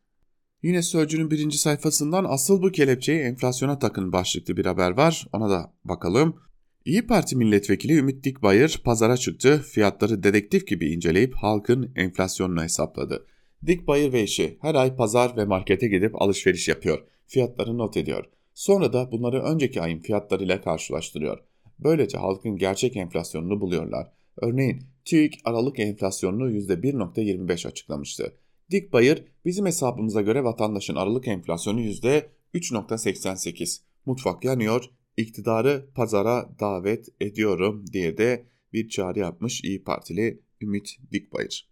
Yine 0.62 0.83
Sözcü'nün 0.83 1.31
birinci 1.31 1.59
sayfasından 1.59 2.27
asıl 2.29 2.62
bu 2.62 2.73
kelepçeyi 2.73 3.21
enflasyona 3.21 3.79
takın 3.79 4.12
başlıklı 4.12 4.57
bir 4.57 4.66
haber 4.66 4.90
var. 4.90 5.27
Ona 5.33 5.51
da 5.51 5.73
bakalım. 5.85 6.37
İyi 6.85 7.07
Parti 7.07 7.37
milletvekili 7.37 7.92
Ümit 7.92 8.25
Dikbayır 8.25 8.81
pazara 8.85 9.16
çıktı, 9.16 9.64
fiyatları 9.71 10.23
dedektif 10.23 10.66
gibi 10.66 10.92
inceleyip 10.92 11.35
halkın 11.35 11.92
enflasyonunu 11.97 12.62
hesapladı. 12.62 13.27
Dikbayır 13.66 14.12
ve 14.12 14.21
eşi 14.21 14.59
her 14.61 14.75
ay 14.75 14.97
pazar 14.97 15.37
ve 15.37 15.44
markete 15.44 15.88
gidip 15.88 16.23
alışveriş 16.23 16.68
yapıyor, 16.68 17.05
fiyatları 17.27 17.79
not 17.79 17.97
ediyor. 17.97 18.25
Sonra 18.55 18.92
da 18.92 19.12
bunları 19.12 19.42
önceki 19.42 19.83
ayın 19.83 19.99
fiyatlarıyla 19.99 20.61
karşılaştırıyor. 20.61 21.38
Böylece 21.79 22.18
halkın 22.18 22.57
gerçek 22.57 22.97
enflasyonunu 22.97 23.61
buluyorlar. 23.61 24.12
Örneğin 24.37 24.83
TÜİK 25.09 25.40
Aralık 25.44 25.79
enflasyonunu 25.79 26.51
%1.25 26.51 27.68
açıklamıştı. 27.68 28.35
Dik 28.71 28.92
Bayır 28.92 29.25
bizim 29.44 29.66
hesabımıza 29.66 30.21
göre 30.21 30.44
vatandaşın 30.44 30.94
Aralık 30.94 31.29
enflasyonu 31.29 31.81
%3.88. 31.81 33.81
Mutfak 34.07 34.44
yanıyor, 34.44 34.85
iktidarı 35.16 35.90
pazara 35.94 36.49
davet 36.61 37.09
ediyorum 37.21 37.85
diye 37.92 38.18
de 38.18 38.47
bir 38.73 38.88
çağrı 38.88 39.18
yapmış 39.18 39.64
İyi 39.64 39.85
Partili 39.85 40.42
Ümit 40.61 40.97
Dikbayır. 41.12 41.68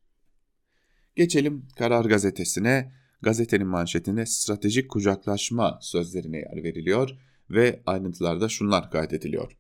Geçelim 1.17 1.69
Karar 1.79 2.05
Gazetesi'ne. 2.05 2.93
Gazetenin 3.23 3.67
manşetinde 3.67 4.27
stratejik 4.27 4.91
kucaklaşma 4.91 5.79
sözlerine 5.83 6.37
yer 6.37 6.65
veriliyor 6.65 7.11
ve 7.51 7.83
ayrıntılarda 7.87 8.49
şunlar 8.49 8.91
kaydediliyor. 8.91 9.57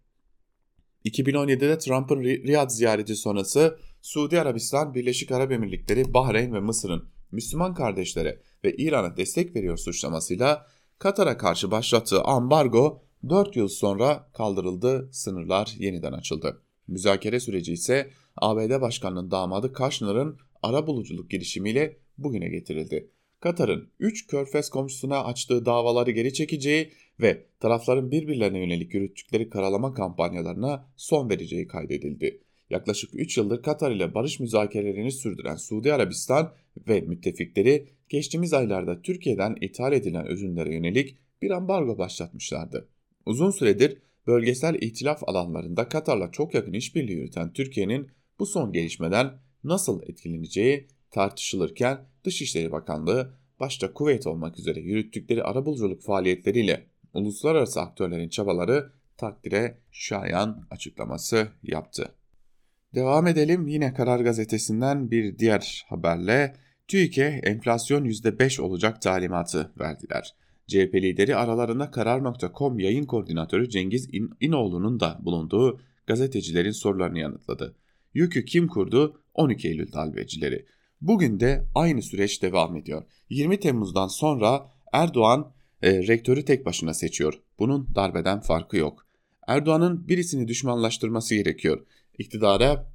2017'de 1.06 1.78
Trump'ın 1.78 2.22
Riyad 2.22 2.70
ziyareti 2.70 3.16
sonrası 3.16 3.78
Suudi 4.02 4.40
Arabistan, 4.40 4.94
Birleşik 4.94 5.32
Arap 5.32 5.52
Emirlikleri, 5.52 6.14
Bahreyn 6.14 6.54
ve 6.54 6.60
Mısır'ın 6.60 7.08
Müslüman 7.32 7.74
kardeşlere 7.74 8.40
ve 8.64 8.76
İran'a 8.76 9.16
destek 9.16 9.56
veriyor 9.56 9.76
suçlamasıyla 9.76 10.66
Katar'a 10.98 11.36
karşı 11.36 11.70
başlattığı 11.70 12.22
ambargo 12.22 13.02
4 13.28 13.56
yıl 13.56 13.68
sonra 13.68 14.30
kaldırıldı, 14.34 15.08
sınırlar 15.12 15.74
yeniden 15.78 16.12
açıldı. 16.12 16.62
Müzakere 16.88 17.40
süreci 17.40 17.72
ise 17.72 18.10
ABD 18.36 18.80
Başkanı'nın 18.80 19.30
damadı 19.30 19.72
Kaşnar'ın 19.72 20.38
ara 20.62 20.86
buluculuk 20.86 21.30
girişimiyle 21.30 21.96
bugüne 22.18 22.48
getirildi. 22.48 23.10
Katar'ın 23.40 23.90
3 24.00 24.26
körfez 24.26 24.70
komşusuna 24.70 25.24
açtığı 25.24 25.66
davaları 25.66 26.10
geri 26.10 26.32
çekeceği 26.32 26.92
ve 27.20 27.46
tarafların 27.60 28.10
birbirlerine 28.10 28.58
yönelik 28.58 28.94
yürüttükleri 28.94 29.50
karalama 29.50 29.94
kampanyalarına 29.94 30.88
son 30.96 31.30
vereceği 31.30 31.66
kaydedildi. 31.66 32.40
Yaklaşık 32.70 33.10
3 33.14 33.38
yıldır 33.38 33.62
Katar 33.62 33.92
ile 33.92 34.14
barış 34.14 34.40
müzakerelerini 34.40 35.12
sürdüren 35.12 35.56
Suudi 35.56 35.92
Arabistan 35.92 36.52
ve 36.88 37.00
müttefikleri 37.00 37.88
geçtiğimiz 38.08 38.52
aylarda 38.52 39.02
Türkiye'den 39.02 39.56
ithal 39.60 39.92
edilen 39.92 40.24
ürünlere 40.26 40.74
yönelik 40.74 41.16
bir 41.42 41.50
ambargo 41.50 41.98
başlatmışlardı. 41.98 42.88
Uzun 43.26 43.50
süredir 43.50 43.98
bölgesel 44.26 44.74
ihtilaf 44.74 45.28
alanlarında 45.28 45.88
Katar'la 45.88 46.30
çok 46.30 46.54
yakın 46.54 46.72
işbirliği 46.72 47.12
yürüten 47.12 47.52
Türkiye'nin 47.52 48.08
bu 48.38 48.46
son 48.46 48.72
gelişmeden 48.72 49.32
nasıl 49.64 50.02
etkileneceği 50.02 50.88
tartışılırken 51.10 52.08
Dışişleri 52.24 52.72
Bakanlığı 52.72 53.34
başta 53.60 53.92
Kuveyt 53.92 54.26
olmak 54.26 54.58
üzere 54.58 54.80
yürüttükleri 54.80 55.42
arabuluculuk 55.42 56.02
faaliyetleriyle 56.02 56.86
uluslararası 57.16 57.80
aktörlerin 57.80 58.28
çabaları 58.28 58.92
takdire 59.16 59.78
şayan 59.90 60.66
açıklaması 60.70 61.48
yaptı. 61.62 62.14
Devam 62.94 63.26
edelim 63.26 63.66
yine 63.68 63.94
Karar 63.94 64.20
Gazetesi'nden 64.20 65.10
bir 65.10 65.38
diğer 65.38 65.86
haberle 65.88 66.56
TÜİK'e 66.88 67.40
enflasyon 67.44 68.04
%5 68.04 68.60
olacak 68.60 69.02
talimatı 69.02 69.72
verdiler. 69.78 70.34
CHP 70.66 70.94
lideri 70.94 71.36
aralarında 71.36 71.90
Karar.com 71.90 72.78
yayın 72.78 73.04
koordinatörü 73.04 73.68
Cengiz 73.68 74.08
İn 74.12 74.30
İnoğlu'nun 74.40 75.00
da 75.00 75.18
bulunduğu 75.20 75.80
gazetecilerin 76.06 76.70
sorularını 76.70 77.18
yanıtladı. 77.18 77.76
Yükü 78.14 78.44
kim 78.44 78.68
kurdu? 78.68 79.22
12 79.34 79.68
Eylül 79.68 79.92
darbecileri. 79.92 80.66
Bugün 81.00 81.40
de 81.40 81.66
aynı 81.74 82.02
süreç 82.02 82.42
devam 82.42 82.76
ediyor. 82.76 83.04
20 83.30 83.60
Temmuz'dan 83.60 84.06
sonra 84.06 84.70
Erdoğan 84.92 85.52
e, 85.82 86.06
rektörü 86.06 86.44
tek 86.44 86.66
başına 86.66 86.94
seçiyor. 86.94 87.40
Bunun 87.58 87.88
darbeden 87.94 88.40
farkı 88.40 88.76
yok. 88.76 89.06
Erdoğan'ın 89.46 90.08
birisini 90.08 90.48
düşmanlaştırması 90.48 91.34
gerekiyor. 91.34 91.86
İktidara 92.18 92.92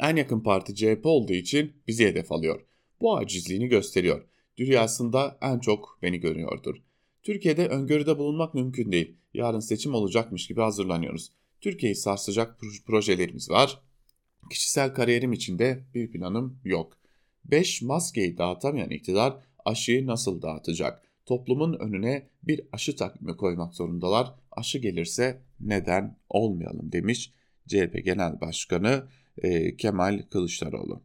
en 0.00 0.16
yakın 0.16 0.40
parti 0.40 0.74
CHP 0.74 1.00
olduğu 1.06 1.32
için 1.32 1.72
bizi 1.86 2.06
hedef 2.06 2.32
alıyor. 2.32 2.60
Bu 3.00 3.16
acizliğini 3.16 3.68
gösteriyor. 3.68 4.24
Dünyasında 4.56 5.38
en 5.42 5.58
çok 5.58 5.98
beni 6.02 6.20
görüyordur. 6.20 6.76
Türkiye'de 7.22 7.68
öngörüde 7.68 8.18
bulunmak 8.18 8.54
mümkün 8.54 8.92
değil. 8.92 9.16
Yarın 9.34 9.60
seçim 9.60 9.94
olacakmış 9.94 10.46
gibi 10.46 10.60
hazırlanıyoruz. 10.60 11.32
Türkiye'yi 11.60 11.96
sarsacak 11.96 12.60
projelerimiz 12.86 13.50
var. 13.50 13.80
Kişisel 14.50 14.94
kariyerim 14.94 15.32
için 15.32 15.58
de 15.58 15.84
bir 15.94 16.10
planım 16.10 16.58
yok. 16.64 16.98
5 17.44 17.82
maskeyi 17.82 18.38
dağıtamayan 18.38 18.90
iktidar 18.90 19.36
aşıyı 19.64 20.06
nasıl 20.06 20.42
dağıtacak? 20.42 21.02
Toplumun 21.26 21.72
önüne 21.80 22.28
bir 22.42 22.60
aşı 22.72 22.96
takvimi 22.96 23.36
koymak 23.36 23.74
zorundalar. 23.74 24.34
Aşı 24.52 24.78
gelirse 24.78 25.42
neden 25.60 26.18
olmayalım 26.28 26.92
demiş 26.92 27.32
CHP 27.68 28.04
Genel 28.04 28.40
Başkanı 28.40 29.08
e, 29.38 29.76
Kemal 29.76 30.22
Kılıçdaroğlu. 30.30 31.02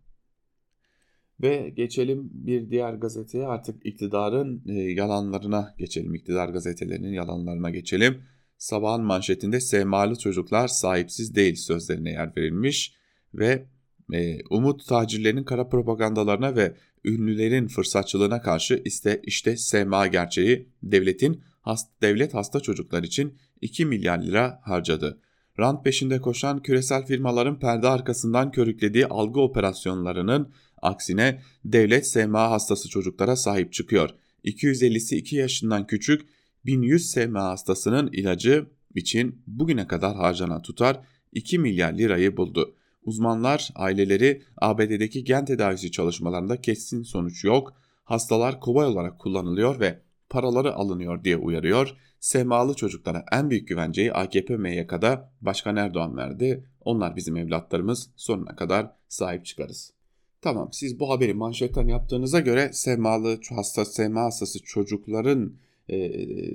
Ve 1.41 1.69
geçelim 1.69 2.29
bir 2.33 2.69
diğer 2.69 2.93
gazeteye 2.93 3.47
artık 3.47 3.85
iktidarın 3.85 4.63
e, 4.67 4.73
yalanlarına 4.73 5.75
geçelim. 5.77 6.15
İktidar 6.15 6.49
gazetelerinin 6.49 7.13
yalanlarına 7.13 7.69
geçelim. 7.69 8.23
Sabahın 8.57 9.03
manşetinde 9.03 9.59
semalı 9.59 10.15
çocuklar 10.15 10.67
sahipsiz 10.67 11.35
değil 11.35 11.55
sözlerine 11.55 12.11
yer 12.11 12.35
verilmiş 12.37 12.95
ve 13.33 13.65
e, 14.13 14.37
umut 14.49 14.87
tacirlerinin 14.87 15.43
kara 15.43 15.69
propagandalarına 15.69 16.55
ve 16.55 16.75
ünlülerin 17.05 17.67
fırsatçılığına 17.67 18.41
karşı 18.41 18.81
işte 18.85 19.21
işte 19.23 19.57
SMA 19.57 20.07
gerçeği 20.07 20.69
devletin 20.83 21.41
hast, 21.61 22.01
devlet 22.01 22.33
hasta 22.33 22.59
çocuklar 22.59 23.03
için 23.03 23.37
2 23.61 23.85
milyar 23.85 24.23
lira 24.23 24.59
harcadı. 24.63 25.19
Rant 25.59 25.83
peşinde 25.83 26.21
koşan 26.21 26.61
küresel 26.61 27.05
firmaların 27.05 27.59
perde 27.59 27.87
arkasından 27.87 28.51
körüklediği 28.51 29.05
algı 29.05 29.41
operasyonlarının 29.41 30.51
aksine 30.81 31.41
devlet 31.65 32.07
SMA 32.07 32.51
hastası 32.51 32.89
çocuklara 32.89 33.35
sahip 33.35 33.73
çıkıyor. 33.73 34.09
250'si 34.45 35.15
2 35.15 35.35
yaşından 35.35 35.87
küçük 35.87 36.21
1100 36.65 37.11
SMA 37.11 37.43
hastasının 37.43 38.09
ilacı 38.11 38.65
için 38.95 39.41
bugüne 39.47 39.87
kadar 39.87 40.15
harcanan 40.15 40.61
tutar 40.61 40.99
2 41.33 41.59
milyar 41.59 41.93
lirayı 41.93 42.37
buldu. 42.37 42.75
Uzmanlar 43.09 43.69
aileleri 43.75 44.41
ABD'deki 44.57 45.23
gen 45.23 45.45
tedavisi 45.45 45.91
çalışmalarında 45.91 46.61
kesin 46.61 47.03
sonuç 47.03 47.43
yok, 47.43 47.73
hastalar 48.03 48.59
kobay 48.59 48.85
olarak 48.85 49.19
kullanılıyor 49.19 49.79
ve 49.79 49.99
paraları 50.29 50.73
alınıyor 50.73 51.23
diye 51.23 51.37
uyarıyor. 51.37 51.95
Semalı 52.19 52.73
çocuklara 52.73 53.25
en 53.31 53.49
büyük 53.49 53.67
güvenceyi 53.67 54.13
AKP 54.13 54.57
MYK'da 54.57 55.31
Başkan 55.41 55.75
Erdoğan 55.75 56.17
verdi. 56.17 56.65
Onlar 56.81 57.15
bizim 57.15 57.37
evlatlarımız 57.37 58.09
sonuna 58.15 58.55
kadar 58.55 58.91
sahip 59.07 59.45
çıkarız. 59.45 59.93
Tamam 60.41 60.69
siz 60.71 60.99
bu 60.99 61.09
haberi 61.09 61.33
manşetten 61.33 61.87
yaptığınıza 61.87 62.39
göre 62.39 62.69
semalı 62.73 63.39
hasta, 63.55 63.85
sema 63.85 64.21
hastası 64.21 64.59
çocukların 64.59 65.53
e, 65.89 65.97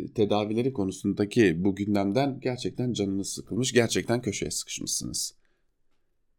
tedavileri 0.09 0.73
konusundaki 0.73 1.65
bu 1.65 1.75
gündemden 1.77 2.41
gerçekten 2.41 2.93
canınız 2.93 3.29
sıkılmış, 3.29 3.73
gerçekten 3.73 4.23
köşeye 4.23 4.51
sıkışmışsınız. 4.51 5.35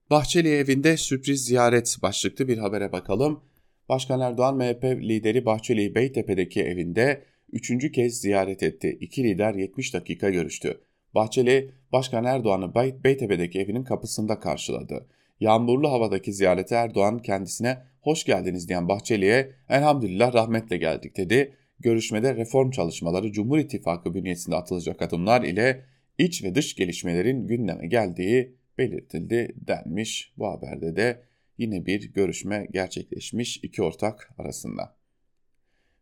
Bahçeli 0.09 0.49
evinde 0.49 0.97
sürpriz 0.97 1.45
ziyaret 1.45 1.97
başlıklı 2.01 2.47
bir 2.47 2.57
habere 2.57 2.91
bakalım. 2.91 3.43
Başkan 3.89 4.19
Erdoğan 4.19 4.57
MHP 4.57 4.83
lideri 4.83 5.45
Bahçeli'yi 5.45 5.95
Beytepe'deki 5.95 6.63
evinde 6.63 7.23
üçüncü 7.51 7.91
kez 7.91 8.21
ziyaret 8.21 8.63
etti. 8.63 8.97
İki 9.01 9.23
lider 9.23 9.53
70 9.53 9.93
dakika 9.93 10.29
görüştü. 10.29 10.81
Bahçeli, 11.15 11.71
Başkan 11.91 12.25
Erdoğan'ı 12.25 12.75
Beytepe'deki 12.75 13.59
evinin 13.59 13.83
kapısında 13.83 14.39
karşıladı. 14.39 15.07
Yağmurlu 15.39 15.91
havadaki 15.91 16.33
ziyarete 16.33 16.75
Erdoğan 16.75 17.19
kendisine 17.19 17.77
hoş 18.01 18.23
geldiniz 18.23 18.69
diyen 18.69 18.87
Bahçeli'ye 18.87 19.51
elhamdülillah 19.69 20.33
rahmetle 20.33 20.77
geldik 20.77 21.17
dedi. 21.17 21.53
görüşmede 21.79 22.35
reform 22.35 22.71
çalışmaları 22.71 23.31
Cumhur 23.31 23.57
İttifakı 23.57 24.13
bünyesinde 24.13 24.55
atılacak 24.55 25.01
adımlar 25.01 25.43
ile 25.43 25.85
iç 26.17 26.43
ve 26.43 26.55
dış 26.55 26.75
gelişmelerin 26.75 27.47
gündeme 27.47 27.87
geldiği 27.87 28.55
belirtildi 28.77 29.55
denmiş. 29.55 30.33
Bu 30.37 30.47
haberde 30.47 30.95
de 30.95 31.23
yine 31.57 31.85
bir 31.85 32.13
görüşme 32.13 32.67
gerçekleşmiş 32.71 33.57
iki 33.63 33.83
ortak 33.83 34.33
arasında. 34.37 34.95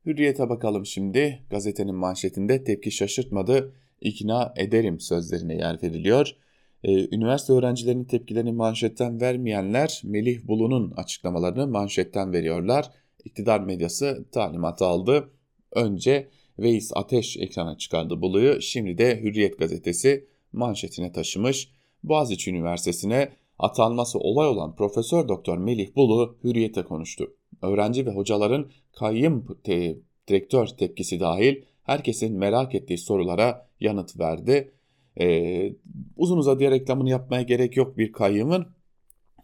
Hürriyete 0.05 0.49
bakalım 0.49 0.85
şimdi. 0.85 1.43
Gazetenin 1.49 1.95
manşetinde 1.95 2.63
tepki 2.63 2.91
şaşırtmadı, 2.91 3.73
ikna 4.01 4.53
ederim 4.57 4.99
sözlerine 4.99 5.55
yer 5.55 5.83
veriliyor. 5.83 6.35
Ee, 6.83 7.15
üniversite 7.15 7.53
öğrencilerinin 7.53 8.05
tepkilerini 8.05 8.51
manşetten 8.51 9.21
vermeyenler 9.21 10.01
Melih 10.03 10.47
Bulu'nun 10.47 10.91
açıklamalarını 10.91 11.67
manşetten 11.67 12.33
veriyorlar. 12.33 12.91
İktidar 13.25 13.59
medyası 13.59 14.25
talimatı 14.31 14.85
aldı. 14.85 15.29
Önce 15.71 16.29
Veys 16.59 16.91
Ateş 16.95 17.37
ekrana 17.37 17.77
çıkardı 17.77 18.21
Bulu'yu. 18.21 18.61
Şimdi 18.61 18.97
de 18.97 19.21
Hürriyet 19.21 19.59
gazetesi 19.59 20.27
manşetine 20.53 21.11
taşımış. 21.11 21.69
Boğaziçi 22.03 22.51
Üniversitesi'ne 22.51 23.29
atanması 23.59 24.19
olay 24.19 24.47
olan 24.47 24.75
Profesör 24.75 25.27
Doktor 25.27 25.57
Melih 25.57 25.95
Bulu 25.95 26.37
Hürriyet'e 26.43 26.83
konuştu. 26.83 27.33
Öğrenci 27.61 28.05
ve 28.05 28.11
hocaların 28.11 28.69
kayyım 28.91 29.57
te 29.63 29.97
direktör 30.27 30.67
tepkisi 30.67 31.19
dahil 31.19 31.61
herkesin 31.83 32.37
merak 32.37 32.75
ettiği 32.75 32.97
sorulara 32.97 33.67
yanıt 33.79 34.19
verdi. 34.19 34.71
Ee, 35.19 35.73
uzun 36.17 36.37
uzadıya 36.37 36.71
reklamını 36.71 37.09
yapmaya 37.09 37.41
gerek 37.41 37.77
yok 37.77 37.97
bir 37.97 38.11
kayyımın. 38.11 38.67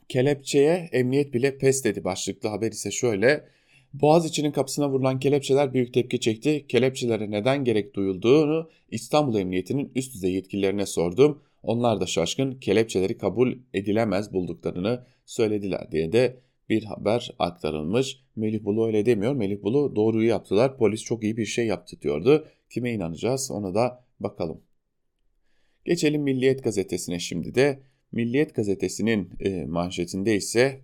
Kelepçeye 0.10 0.90
emniyet 0.92 1.34
bile 1.34 1.58
pes 1.58 1.84
dedi 1.84 2.04
başlıklı 2.04 2.50
haber 2.50 2.72
ise 2.72 2.92
şöyle. 2.92 3.46
Boğaziçi'nin 3.94 4.52
kapısına 4.52 4.90
vurulan 4.90 5.20
kelepçeler 5.20 5.74
büyük 5.74 5.94
tepki 5.94 6.20
çekti. 6.20 6.66
Kelepçelere 6.68 7.32
neden 7.32 7.64
gerek 7.64 7.96
duyulduğunu 7.96 8.70
İstanbul 8.92 9.36
Emniyeti'nin 9.36 9.92
üst 9.96 10.14
düzey 10.14 10.34
yetkililerine 10.34 10.86
sordum. 10.86 11.42
Onlar 11.64 12.02
da 12.02 12.06
şaşkın 12.06 12.52
kelepçeleri 12.56 13.18
kabul 13.18 13.54
edilemez 13.74 14.34
bulduklarını 14.34 15.06
söylediler 15.26 15.92
diye 15.92 16.12
de 16.12 16.40
bir 16.70 16.84
haber 16.84 17.32
aktarılmış. 17.40 18.24
Melih 18.36 18.64
Bulu 18.64 18.88
öyle 18.88 19.06
demiyor. 19.06 19.34
Melih 19.34 19.64
Bulu 19.64 19.96
doğruyu 19.96 20.28
yaptılar. 20.28 20.78
Polis 20.78 21.04
çok 21.04 21.24
iyi 21.24 21.38
bir 21.38 21.46
şey 21.46 21.68
yaptı 21.68 22.02
diyordu. 22.02 22.48
Kime 22.70 22.94
inanacağız 22.94 23.52
ona 23.52 23.76
da 23.76 24.06
bakalım. 24.20 24.62
Geçelim 25.86 26.22
Milliyet 26.22 26.64
gazetesine 26.64 27.20
şimdi 27.20 27.56
de. 27.56 27.84
Milliyet 28.12 28.56
gazetesinin 28.56 29.30
e, 29.40 29.66
manşetinde 29.66 30.36
ise 30.36 30.82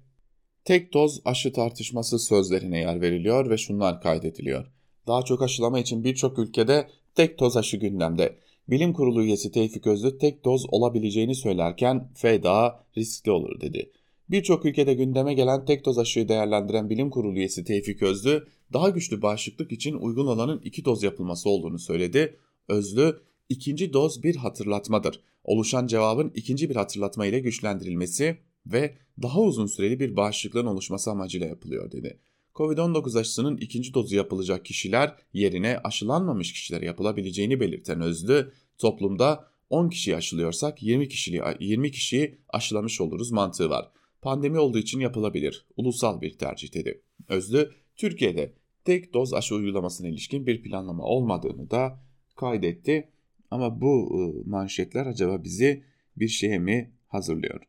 tek 0.65 0.93
doz 0.93 1.21
aşı 1.25 1.53
tartışması 1.53 2.19
sözlerine 2.19 2.79
yer 2.79 3.01
veriliyor 3.01 3.49
ve 3.49 3.57
şunlar 3.57 4.01
kaydediliyor. 4.01 4.65
Daha 5.07 5.21
çok 5.21 5.41
aşılama 5.41 5.79
için 5.79 6.03
birçok 6.03 6.39
ülkede 6.39 6.87
tek 7.15 7.39
doz 7.39 7.57
aşı 7.57 7.77
gündemde. 7.77 8.35
Bilim 8.69 8.93
Kurulu 8.93 9.23
üyesi 9.23 9.51
Tevfik 9.51 9.87
Özlü 9.87 10.17
tek 10.17 10.45
doz 10.45 10.65
olabileceğini 10.69 11.35
söylerken 11.35 12.09
feda 12.15 12.85
riskli 12.97 13.31
olur 13.31 13.61
dedi. 13.61 13.91
Birçok 14.29 14.65
ülkede 14.65 14.93
gündeme 14.93 15.33
gelen 15.33 15.65
tek 15.65 15.85
doz 15.85 15.97
aşıyı 15.97 16.27
değerlendiren 16.27 16.89
Bilim 16.89 17.09
Kurulu 17.09 17.37
üyesi 17.37 17.63
Tevfik 17.63 18.01
Özlü, 18.01 18.47
daha 18.73 18.89
güçlü 18.89 19.21
bağışıklık 19.21 19.71
için 19.71 19.95
uygun 19.95 20.27
olanın 20.27 20.61
iki 20.63 20.85
doz 20.85 21.03
yapılması 21.03 21.49
olduğunu 21.49 21.79
söyledi. 21.79 22.39
Özlü, 22.67 23.19
ikinci 23.49 23.93
doz 23.93 24.23
bir 24.23 24.35
hatırlatmadır. 24.35 25.21
Oluşan 25.43 25.87
cevabın 25.87 26.31
ikinci 26.35 26.69
bir 26.69 26.75
hatırlatma 26.75 27.25
ile 27.25 27.39
güçlendirilmesi 27.39 28.37
ve 28.65 28.95
daha 29.21 29.41
uzun 29.41 29.65
süreli 29.65 29.99
bir 29.99 30.15
bağışıklığın 30.15 30.65
oluşması 30.65 31.11
amacıyla 31.11 31.47
yapılıyor 31.47 31.91
dedi. 31.91 32.19
Covid-19 32.55 33.19
aşısının 33.19 33.57
ikinci 33.57 33.93
dozu 33.93 34.15
yapılacak 34.15 34.65
kişiler 34.65 35.15
yerine 35.33 35.77
aşılanmamış 35.83 36.53
kişilere 36.53 36.85
yapılabileceğini 36.85 37.59
belirten 37.59 38.01
Özlü, 38.01 38.51
toplumda 38.77 39.47
10 39.69 39.89
kişiyi 39.89 40.15
aşılıyorsak 40.15 40.83
20 40.83 41.07
kişiyi, 41.09 41.41
20 41.59 41.91
kişiyi 41.91 42.37
aşılamış 42.49 43.01
oluruz 43.01 43.31
mantığı 43.31 43.69
var. 43.69 43.91
Pandemi 44.21 44.59
olduğu 44.59 44.77
için 44.77 44.99
yapılabilir. 44.99 45.65
Ulusal 45.77 46.21
bir 46.21 46.37
tercih 46.37 46.73
dedi. 46.73 47.01
Özlü, 47.29 47.71
Türkiye'de 47.95 48.53
tek 48.85 49.13
doz 49.13 49.33
aşı 49.33 49.55
uygulamasına 49.55 50.07
ilişkin 50.07 50.47
bir 50.47 50.61
planlama 50.61 51.03
olmadığını 51.03 51.71
da 51.71 51.99
kaydetti. 52.35 53.09
Ama 53.51 53.81
bu 53.81 54.19
ıı, 54.19 54.49
manşetler 54.49 55.05
acaba 55.05 55.43
bizi 55.43 55.83
bir 56.17 56.27
şeye 56.27 56.59
mi 56.59 56.93
hazırlıyor? 57.07 57.61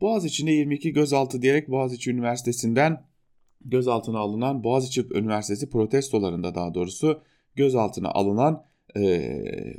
Boğaziçi'nde 0.00 0.50
22 0.50 0.92
gözaltı 0.92 1.42
diyerek 1.42 1.68
Boğaziçi 1.68 2.10
Üniversitesi'nden 2.10 3.09
gözaltına 3.64 4.18
alınan 4.18 4.64
Boğaziçi 4.64 5.06
Üniversitesi 5.14 5.70
protestolarında 5.70 6.54
daha 6.54 6.74
doğrusu 6.74 7.22
gözaltına 7.54 8.08
alınan 8.08 8.64
e, 8.96 9.00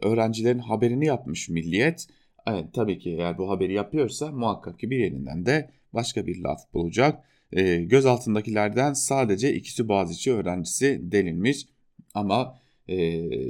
öğrencilerin 0.01 0.59
haberini 0.59 1.05
yapmış 1.05 1.49
Milliyet. 1.49 2.07
Evet, 2.47 2.65
tabii 2.73 2.99
ki 2.99 3.09
eğer 3.09 3.37
bu 3.37 3.49
haberi 3.49 3.73
yapıyorsa 3.73 4.31
muhakkak 4.31 4.79
ki 4.79 4.89
bir 4.89 4.97
yerinden 4.97 5.45
de 5.45 5.69
başka 5.93 6.27
bir 6.27 6.43
laf 6.43 6.73
bulacak. 6.73 7.23
E, 7.51 7.75
gözaltındakilerden 7.75 8.93
sadece 8.93 9.53
ikisi 9.53 9.87
Boğaziçi 9.87 10.33
öğrencisi 10.33 10.99
denilmiş 11.03 11.65
ama 12.13 12.59
e, 12.87 12.95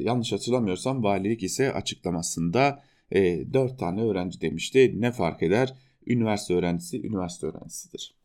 yanlış 0.04 0.32
hatırlamıyorsam 0.32 1.04
valilik 1.04 1.44
ise 1.44 1.74
açıklamasında 1.74 2.84
e, 3.12 3.54
4 3.54 3.80
tane 3.80 4.02
öğrenci 4.02 4.41
demişti. 4.41 5.02
Ne 5.02 5.12
fark 5.12 5.44
eder? 5.44 5.74
Üniversite 6.08 6.54
öğrencisi 6.54 7.08
üniversite 7.08 7.48
öğrencisidir. 7.48 8.21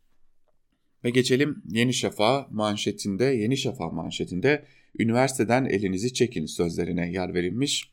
Ve 1.06 1.10
geçelim 1.10 1.62
Yeni 1.70 1.94
Şafak 1.94 2.52
manşetinde, 2.52 3.24
Yeni 3.24 3.56
Şafak 3.56 3.92
manşetinde 3.92 4.64
üniversiteden 4.98 5.64
elinizi 5.64 6.14
çekin 6.14 6.46
sözlerine 6.46 7.10
yer 7.10 7.34
verilmiş. 7.34 7.90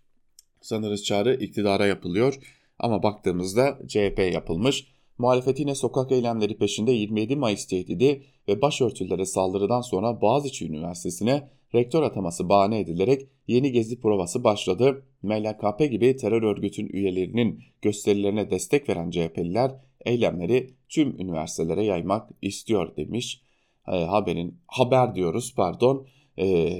Sanırız 0.61 1.03
çağrı 1.03 1.35
iktidara 1.35 1.85
yapılıyor 1.85 2.39
ama 2.79 3.03
baktığımızda 3.03 3.79
CHP 3.87 4.19
yapılmış. 4.33 4.87
Muhalefet 5.17 5.59
yine 5.59 5.75
sokak 5.75 6.11
eylemleri 6.11 6.57
peşinde 6.57 6.91
27 6.91 7.35
Mayıs 7.35 7.65
tehdidi 7.65 8.23
ve 8.47 8.61
başörtülere 8.61 9.25
saldırıdan 9.25 9.81
sonra 9.81 10.21
Boğaziçi 10.21 10.67
Üniversitesi'ne 10.67 11.49
rektör 11.75 12.03
ataması 12.03 12.49
bahane 12.49 12.79
edilerek 12.79 13.27
yeni 13.47 13.71
gezi 13.71 13.99
provası 13.99 14.43
başladı. 14.43 15.05
MLKP 15.23 15.91
gibi 15.91 16.15
terör 16.15 16.43
örgütün 16.43 16.87
üyelerinin 16.87 17.63
gösterilerine 17.81 18.51
destek 18.51 18.89
veren 18.89 19.09
CHP'liler 19.09 19.71
eylemleri 20.05 20.73
tüm 20.89 21.21
üniversitelere 21.21 21.83
yaymak 21.83 22.29
istiyor 22.41 22.95
demiş. 22.97 23.41
E, 23.87 24.03
haberin 24.03 24.57
haber 24.67 25.15
diyoruz 25.15 25.53
pardon. 25.55 26.07
E, 26.39 26.77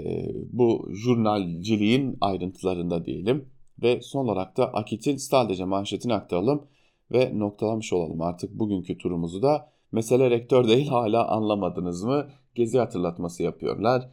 bu 0.52 0.90
jurnalciliğin 0.92 2.18
ayrıntılarında 2.22 3.06
diyelim 3.06 3.50
ve 3.82 4.02
son 4.02 4.26
olarak 4.26 4.58
da 4.58 4.74
Akit'in 4.74 5.18
sadece 5.18 5.66
manşetini 5.66 6.14
aktaralım 6.14 6.68
ve 7.12 7.40
noktalamış 7.40 7.94
olalım 7.94 8.22
artık 8.22 8.60
bugünkü 8.60 8.98
turumuzu 8.98 9.42
da. 9.42 9.74
Mesele 9.92 10.30
rektör 10.30 10.68
değil 10.68 10.88
hala 10.88 11.28
anlamadınız 11.28 12.04
mı? 12.04 12.28
Gezi 12.56 12.80
hatırlatması 12.80 13.44
yapıyorlar. 13.44 14.10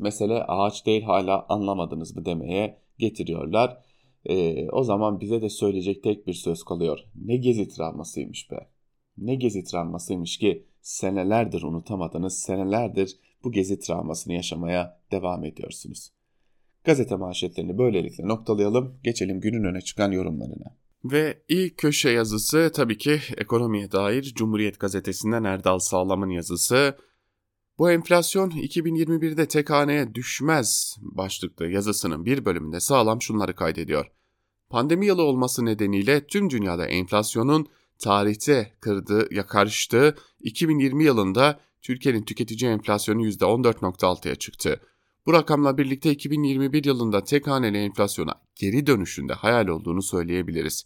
Mesele 0.00 0.42
ağaç 0.42 0.86
değil 0.86 1.02
hala 1.02 1.46
anlamadınız 1.48 2.16
mı 2.16 2.24
demeye 2.24 2.78
getiriyorlar. 2.98 3.78
Ee, 4.28 4.68
o 4.72 4.84
zaman 4.84 5.20
bize 5.20 5.42
de 5.42 5.48
söyleyecek 5.48 6.02
tek 6.02 6.26
bir 6.26 6.32
söz 6.32 6.62
kalıyor. 6.62 6.98
Ne 7.24 7.36
gezi 7.36 7.68
travmasıymış 7.68 8.50
be. 8.50 8.68
Ne 9.18 9.34
gezi 9.34 9.64
travmasıymış 9.64 10.38
ki 10.38 10.66
senelerdir 10.80 11.62
unutamadınız, 11.62 12.38
senelerdir 12.38 13.16
bu 13.44 13.52
gezi 13.52 13.80
travmasını 13.80 14.32
yaşamaya 14.32 15.00
devam 15.10 15.44
ediyorsunuz. 15.44 16.10
Gazete 16.84 17.16
manşetlerini 17.16 17.78
böylelikle 17.78 18.28
noktalayalım, 18.28 18.98
geçelim 19.04 19.40
günün 19.40 19.64
öne 19.64 19.80
çıkan 19.80 20.12
yorumlarına. 20.12 20.76
Ve 21.04 21.42
ilk 21.48 21.78
köşe 21.78 22.10
yazısı 22.10 22.70
tabii 22.74 22.98
ki 22.98 23.20
ekonomiye 23.36 23.92
dair 23.92 24.22
Cumhuriyet 24.22 24.80
Gazetesi'nden 24.80 25.44
Erdal 25.44 25.78
Sağlam'ın 25.78 26.30
yazısı. 26.30 26.96
Bu 27.78 27.90
enflasyon 27.90 28.50
2021'de 28.50 29.48
tek 29.48 29.70
haneye 29.70 30.14
düşmez 30.14 30.96
başlıklı 31.00 31.68
yazısının 31.68 32.24
bir 32.24 32.44
bölümünde 32.44 32.80
sağlam 32.80 33.22
şunları 33.22 33.54
kaydediyor. 33.54 34.17
Pandemi 34.70 35.06
yılı 35.06 35.22
olması 35.22 35.64
nedeniyle 35.64 36.26
tüm 36.26 36.50
dünyada 36.50 36.86
enflasyonun 36.86 37.66
tarihte 37.98 38.72
kırdığı, 38.80 39.34
yakarıştığı 39.34 40.16
2020 40.40 41.04
yılında 41.04 41.60
Türkiye'nin 41.82 42.22
tüketici 42.22 42.70
enflasyonu 42.70 43.26
%14.6'ya 43.26 44.34
çıktı. 44.34 44.80
Bu 45.26 45.32
rakamla 45.32 45.78
birlikte 45.78 46.10
2021 46.10 46.84
yılında 46.84 47.24
tek 47.24 47.46
haneli 47.46 47.78
enflasyona 47.78 48.34
geri 48.54 48.86
dönüşünde 48.86 49.32
hayal 49.32 49.68
olduğunu 49.68 50.02
söyleyebiliriz. 50.02 50.84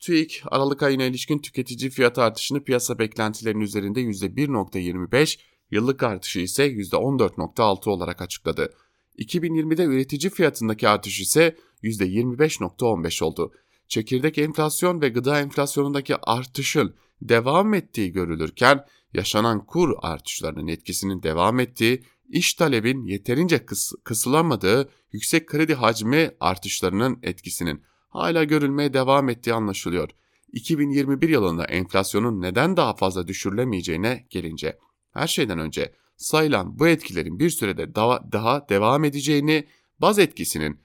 TÜİK, 0.00 0.42
Aralık 0.46 0.82
ayına 0.82 1.04
ilişkin 1.04 1.38
tüketici 1.38 1.90
fiyat 1.90 2.18
artışını 2.18 2.64
piyasa 2.64 2.98
beklentilerinin 2.98 3.60
üzerinde 3.60 4.00
%1.25, 4.00 5.38
yıllık 5.70 6.02
artışı 6.02 6.40
ise 6.40 6.66
%14.6 6.66 7.90
olarak 7.90 8.22
açıkladı. 8.22 8.72
2020'de 9.18 9.84
üretici 9.84 10.30
fiyatındaki 10.30 10.88
artış 10.88 11.20
ise 11.20 11.56
%25.15 11.82 13.24
oldu. 13.24 13.52
Çekirdek 13.88 14.38
enflasyon 14.38 15.00
ve 15.00 15.08
gıda 15.08 15.40
enflasyonundaki 15.40 16.16
artışın 16.16 16.94
devam 17.22 17.74
ettiği 17.74 18.12
görülürken 18.12 18.84
yaşanan 19.14 19.66
kur 19.66 19.94
artışlarının 20.02 20.66
etkisinin 20.66 21.22
devam 21.22 21.60
ettiği 21.60 22.02
iş 22.28 22.54
talebin 22.54 23.04
yeterince 23.06 23.66
kıs 23.66 23.92
kısılamadığı 24.04 24.90
yüksek 25.12 25.48
kredi 25.48 25.74
hacmi 25.74 26.30
artışlarının 26.40 27.18
etkisinin 27.22 27.82
hala 28.08 28.44
görülmeye 28.44 28.94
devam 28.94 29.28
ettiği 29.28 29.54
anlaşılıyor. 29.54 30.10
2021 30.52 31.28
yılında 31.28 31.64
enflasyonun 31.64 32.40
neden 32.40 32.76
daha 32.76 32.94
fazla 32.94 33.28
düşürülemeyeceğine 33.28 34.26
gelince 34.30 34.78
her 35.12 35.26
şeyden 35.26 35.58
önce 35.58 35.94
sayılan 36.16 36.78
bu 36.78 36.88
etkilerin 36.88 37.38
bir 37.38 37.50
sürede 37.50 37.94
daha, 37.94 38.32
daha 38.32 38.68
devam 38.68 39.04
edeceğini, 39.04 39.66
baz 39.98 40.18
etkisinin 40.18 40.80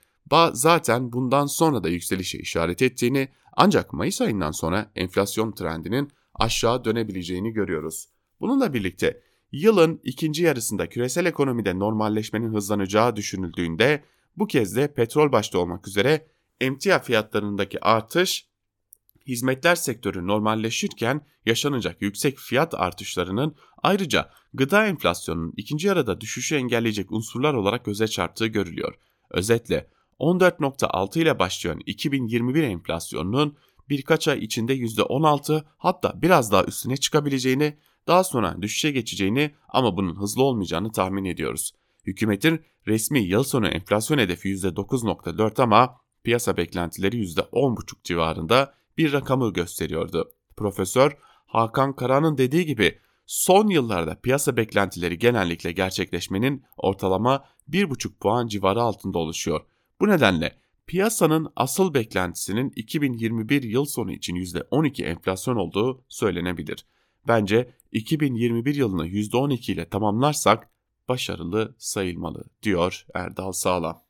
zaten 0.54 1.12
bundan 1.14 1.46
sonra 1.46 1.84
da 1.84 1.90
yükselişe 1.90 2.38
işaret 2.38 2.82
ettiğini 2.82 3.30
ancak 3.54 3.94
Mayıs 3.94 4.22
ayından 4.22 4.52
sonra 4.52 4.92
enflasyon 4.96 5.52
trendinin 5.52 6.12
aşağı 6.34 6.86
dönebileceğini 6.86 7.54
görüyoruz. 7.54 8.10
Bununla 8.40 8.74
birlikte 8.74 9.22
yılın 9.52 10.02
ikinci 10.04 10.44
yarısında 10.44 10.90
küresel 10.90 11.26
ekonomide 11.26 11.80
normalleşmenin 11.80 12.54
hızlanacağı 12.54 13.16
düşünüldüğünde 13.16 14.04
bu 14.38 14.48
kez 14.48 14.76
de 14.76 14.94
petrol 14.94 15.32
başta 15.32 15.60
olmak 15.60 15.88
üzere 15.88 16.28
emtia 16.62 17.00
fiyatlarındaki 17.00 17.86
artış 17.86 18.48
hizmetler 19.28 19.76
sektörü 19.76 20.28
normalleşirken 20.28 21.22
yaşanacak 21.46 22.02
yüksek 22.02 22.38
fiyat 22.38 22.74
artışlarının 22.74 23.56
ayrıca 23.84 24.30
gıda 24.54 24.88
enflasyonunun 24.88 25.54
ikinci 25.58 25.88
yarıda 25.88 26.22
düşüşü 26.22 26.56
engelleyecek 26.56 27.12
unsurlar 27.12 27.54
olarak 27.54 27.86
göze 27.86 28.08
çarptığı 28.08 28.48
görülüyor. 28.48 28.96
Özetle 29.32 29.90
14.6 30.20 31.20
ile 31.20 31.40
başlayan 31.40 31.80
2021 31.86 32.64
enflasyonunun 32.64 33.58
birkaç 33.90 34.28
ay 34.28 34.40
içinde 34.40 34.76
%16 34.78 35.64
hatta 35.78 36.22
biraz 36.22 36.52
daha 36.52 36.64
üstüne 36.64 36.98
çıkabileceğini, 36.98 37.78
daha 38.08 38.24
sonra 38.24 38.62
düşüşe 38.62 38.92
geçeceğini 38.92 39.56
ama 39.70 39.98
bunun 39.98 40.16
hızlı 40.16 40.44
olmayacağını 40.44 40.92
tahmin 40.92 41.26
ediyoruz. 41.26 41.72
Hükümetin 42.06 42.62
resmi 42.88 43.20
yıl 43.20 43.44
sonu 43.44 43.68
enflasyon 43.68 44.18
hedefi 44.18 44.50
%9.4 44.50 45.62
ama 45.62 45.98
piyasa 46.24 46.58
beklentileri 46.58 47.18
%10.5 47.18 48.04
civarında 48.04 48.74
bir 48.98 49.14
rakamı 49.14 49.54
gösteriyordu. 49.54 50.32
Profesör 50.58 51.18
Hakan 51.46 51.96
Kara'nın 51.96 52.38
dediği 52.38 52.66
gibi 52.66 53.00
son 53.26 53.68
yıllarda 53.68 54.16
piyasa 54.22 54.58
beklentileri 54.58 55.20
genellikle 55.20 55.72
gerçekleşmenin 55.72 56.64
ortalama 56.78 57.46
1,5 57.70 58.18
puan 58.20 58.48
civarı 58.48 58.82
altında 58.82 59.18
oluşuyor. 59.18 59.62
Bu 60.02 60.08
nedenle 60.08 60.60
piyasanın 60.88 61.48
asıl 61.56 61.94
beklentisinin 61.94 62.72
2021 62.76 63.64
yıl 63.64 63.86
sonu 63.86 64.12
için 64.12 64.36
%12 64.36 65.04
enflasyon 65.04 65.56
olduğu 65.56 66.06
söylenebilir. 66.10 66.86
Bence 67.28 67.74
2021 67.92 68.76
yılını 68.76 69.08
%12 69.08 69.72
ile 69.72 69.90
tamamlarsak 69.90 70.70
başarılı 71.10 71.76
sayılmalı 71.78 72.44
diyor 72.64 73.06
Erdal 73.14 73.52
Sağlam. 73.52 74.04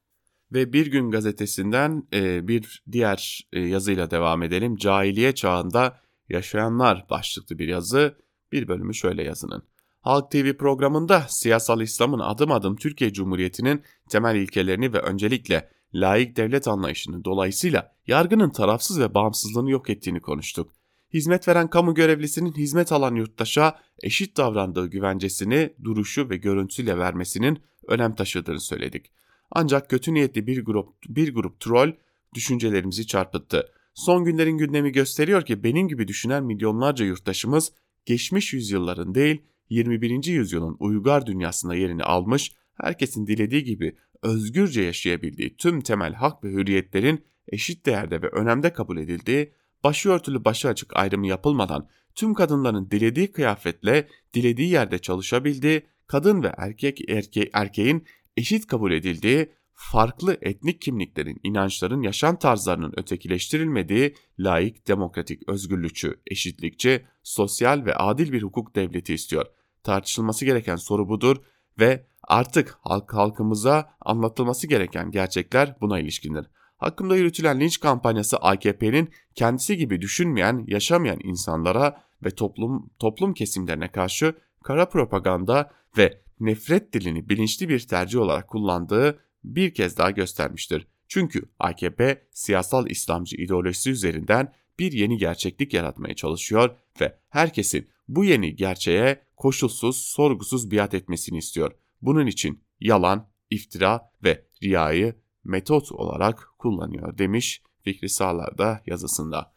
Ve 0.51 0.73
Bir 0.73 0.87
Gün 0.87 1.11
gazetesinden 1.11 2.07
e, 2.13 2.47
bir 2.47 2.83
diğer 2.91 3.47
e, 3.53 3.59
yazıyla 3.59 4.11
devam 4.11 4.43
edelim. 4.43 4.75
Cahiliye 4.75 5.35
çağında 5.35 6.01
yaşayanlar 6.29 7.05
başlıklı 7.09 7.59
bir 7.59 7.67
yazı. 7.67 8.17
Bir 8.51 8.67
bölümü 8.67 8.95
şöyle 8.95 9.23
yazının. 9.23 9.63
Halk 10.01 10.31
TV 10.31 10.53
programında 10.57 11.25
siyasal 11.29 11.81
İslam'ın 11.81 12.19
adım 12.19 12.51
adım 12.51 12.75
Türkiye 12.75 13.13
Cumhuriyeti'nin 13.13 13.83
temel 14.09 14.35
ilkelerini 14.35 14.93
ve 14.93 14.99
öncelikle 14.99 15.69
layık 15.95 16.37
devlet 16.37 16.67
anlayışını 16.67 17.25
dolayısıyla 17.25 17.95
yargının 18.07 18.49
tarafsız 18.49 18.99
ve 18.99 19.13
bağımsızlığını 19.13 19.71
yok 19.71 19.89
ettiğini 19.89 20.19
konuştuk. 20.19 20.71
Hizmet 21.13 21.47
veren 21.47 21.69
kamu 21.69 21.93
görevlisinin 21.93 22.51
hizmet 22.53 22.91
alan 22.91 23.15
yurttaşa 23.15 23.79
eşit 24.03 24.37
davrandığı 24.37 24.87
güvencesini 24.87 25.73
duruşu 25.83 26.29
ve 26.29 26.37
görüntüsüyle 26.37 26.97
vermesinin 26.97 27.59
önem 27.87 28.15
taşıdığını 28.15 28.59
söyledik. 28.59 29.11
Ancak 29.51 29.89
kötü 29.89 30.13
niyetli 30.13 30.47
bir 30.47 30.65
grup 30.65 30.93
bir 31.09 31.33
grup 31.33 31.59
troll 31.59 31.91
düşüncelerimizi 32.33 33.07
çarpıttı. 33.07 33.69
Son 33.93 34.23
günlerin 34.23 34.57
gündemi 34.57 34.91
gösteriyor 34.91 35.45
ki 35.45 35.63
benim 35.63 35.87
gibi 35.87 36.07
düşünen 36.07 36.43
milyonlarca 36.43 37.05
yurttaşımız 37.05 37.71
geçmiş 38.05 38.53
yüzyılların 38.53 39.15
değil 39.15 39.41
21. 39.69 40.25
yüzyılın 40.25 40.75
uygar 40.79 41.25
dünyasında 41.25 41.75
yerini 41.75 42.03
almış, 42.03 42.53
herkesin 42.73 43.27
dilediği 43.27 43.63
gibi 43.63 43.95
özgürce 44.25 44.81
yaşayabildiği 44.81 45.57
tüm 45.57 45.81
temel 45.81 46.13
hak 46.13 46.43
ve 46.43 46.49
hürriyetlerin 46.49 47.25
eşit 47.47 47.85
değerde 47.85 48.21
ve 48.21 48.27
önemde 48.27 48.73
kabul 48.73 48.97
edildiği, 48.97 49.53
başörtülü 49.83 50.45
başı 50.45 50.67
açık 50.67 50.95
ayrımı 50.95 51.27
yapılmadan 51.27 51.89
tüm 52.15 52.33
kadınların 52.33 52.91
dilediği 52.91 53.31
kıyafetle 53.31 54.07
dilediği 54.33 54.69
yerde 54.69 54.99
çalışabildiği, 54.99 55.81
kadın 56.07 56.43
ve 56.43 56.51
erkek 56.57 57.09
erke, 57.09 57.49
erkeğin 57.53 58.05
eşit 58.37 58.67
kabul 58.67 58.91
edildiği, 58.91 59.51
farklı 59.73 60.37
etnik 60.41 60.81
kimliklerin, 60.81 61.39
inançların, 61.43 62.01
yaşam 62.01 62.39
tarzlarının 62.39 62.93
ötekileştirilmediği, 62.97 64.15
layık, 64.39 64.87
demokratik, 64.87 65.49
özgürlükçü, 65.49 66.19
eşitlikçi, 66.27 67.05
sosyal 67.23 67.85
ve 67.85 67.95
adil 67.95 68.31
bir 68.31 68.43
hukuk 68.43 68.75
devleti 68.75 69.13
istiyor. 69.13 69.45
Tartışılması 69.83 70.45
gereken 70.45 70.75
soru 70.75 71.09
budur 71.09 71.37
ve 71.79 72.05
artık 72.23 72.77
halk 72.81 73.13
halkımıza 73.13 73.95
anlatılması 74.01 74.67
gereken 74.67 75.11
gerçekler 75.11 75.75
buna 75.81 75.99
ilişkindir. 75.99 76.45
Hakkında 76.77 77.15
yürütülen 77.15 77.59
linç 77.59 77.79
kampanyası 77.79 78.37
AKP'nin 78.37 79.09
kendisi 79.35 79.77
gibi 79.77 80.01
düşünmeyen, 80.01 80.63
yaşamayan 80.67 81.19
insanlara 81.23 82.01
ve 82.23 82.31
toplum 82.31 82.89
toplum 82.99 83.33
kesimlerine 83.33 83.87
karşı 83.87 84.35
kara 84.63 84.89
propaganda 84.89 85.71
ve 85.97 86.21
nefret 86.39 86.93
dilini 86.93 87.29
bilinçli 87.29 87.69
bir 87.69 87.79
tercih 87.79 88.19
olarak 88.19 88.47
kullandığı 88.47 89.19
bir 89.43 89.73
kez 89.73 89.97
daha 89.97 90.11
göstermiştir. 90.11 90.87
Çünkü 91.07 91.45
AKP 91.59 92.21
siyasal 92.31 92.89
İslamcı 92.89 93.35
ideolojisi 93.35 93.91
üzerinden 93.91 94.53
bir 94.79 94.91
yeni 94.91 95.17
gerçeklik 95.17 95.73
yaratmaya 95.73 96.15
çalışıyor 96.15 96.75
ve 97.01 97.17
herkesin 97.29 97.89
bu 98.07 98.25
yeni 98.25 98.55
gerçeğe 98.55 99.24
koşulsuz, 99.37 99.97
sorgusuz 99.97 100.71
biat 100.71 100.93
etmesini 100.93 101.37
istiyor. 101.37 101.71
Bunun 102.01 102.27
için 102.27 102.63
yalan, 102.79 103.29
iftira 103.49 104.11
ve 104.23 104.47
riyayı 104.63 105.15
metot 105.43 105.91
olarak 105.91 106.49
kullanıyor 106.59 107.17
demiş 107.17 107.63
Fikri 107.81 108.09
Sağlar'da 108.09 108.81
yazısında. 108.85 109.53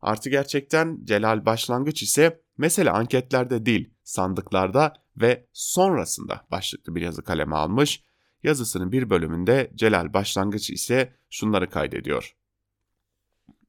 Artı 0.00 0.30
gerçekten 0.30 1.00
Celal 1.04 1.46
Başlangıç 1.46 2.02
ise 2.02 2.42
mesele 2.58 2.90
anketlerde 2.90 3.66
değil 3.66 3.90
sandıklarda 4.02 4.94
ve 5.16 5.46
sonrasında 5.52 6.46
başlıklı 6.50 6.94
bir 6.94 7.02
yazı 7.02 7.24
kaleme 7.24 7.56
almış. 7.56 8.04
Yazısının 8.42 8.92
bir 8.92 9.10
bölümünde 9.10 9.72
Celal 9.74 10.12
Başlangıç 10.12 10.70
ise 10.70 11.14
şunları 11.30 11.70
kaydediyor. 11.70 12.36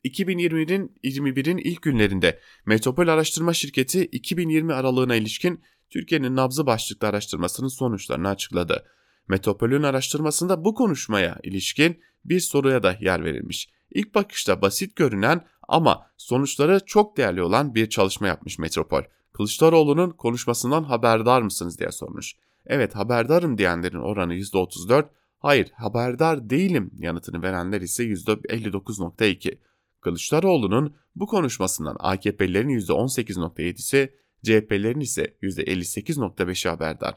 2021'in 0.05 0.91
21'in 1.03 1.57
ilk 1.57 1.81
günlerinde 1.81 2.39
Metropol 2.65 3.07
Araştırma 3.07 3.53
Şirketi 3.53 4.05
2020 4.05 4.73
aralığına 4.73 5.15
ilişkin 5.15 5.61
Türkiye'nin 5.89 6.35
nabzı 6.35 6.65
başlıklı 6.65 7.07
araştırmasının 7.07 7.67
sonuçlarını 7.67 8.29
açıkladı. 8.29 8.85
Metropol'ün 9.27 9.83
araştırmasında 9.83 10.65
bu 10.65 10.75
konuşmaya 10.75 11.39
ilişkin 11.43 11.99
bir 12.25 12.39
soruya 12.39 12.83
da 12.83 12.97
yer 13.01 13.23
verilmiş. 13.23 13.69
İlk 13.91 14.15
bakışta 14.15 14.61
basit 14.61 14.95
görünen 14.95 15.45
ama 15.67 16.07
sonuçları 16.17 16.79
çok 16.85 17.17
değerli 17.17 17.43
olan 17.43 17.75
bir 17.75 17.89
çalışma 17.89 18.27
yapmış 18.27 18.59
Metropol. 18.59 19.01
Kılıçdaroğlu'nun 19.33 20.09
konuşmasından 20.09 20.83
haberdar 20.83 21.41
mısınız 21.41 21.79
diye 21.79 21.91
sormuş. 21.91 22.33
Evet 22.65 22.95
haberdarım 22.95 23.57
diyenlerin 23.57 23.99
oranı 23.99 24.35
%34, 24.35 25.05
hayır 25.39 25.71
haberdar 25.71 26.49
değilim 26.49 26.91
yanıtını 26.99 27.41
verenler 27.41 27.81
ise 27.81 28.03
%59.2. 28.03 29.57
Kılıçdaroğlu'nun 30.01 30.95
bu 31.15 31.27
konuşmasından 31.27 31.95
AKP'lilerin 31.99 32.69
%18.7'si, 32.69 34.13
CHP'lerin 34.43 34.99
ise 34.99 35.37
%58.5'i 35.41 36.69
haberdar. 36.69 37.15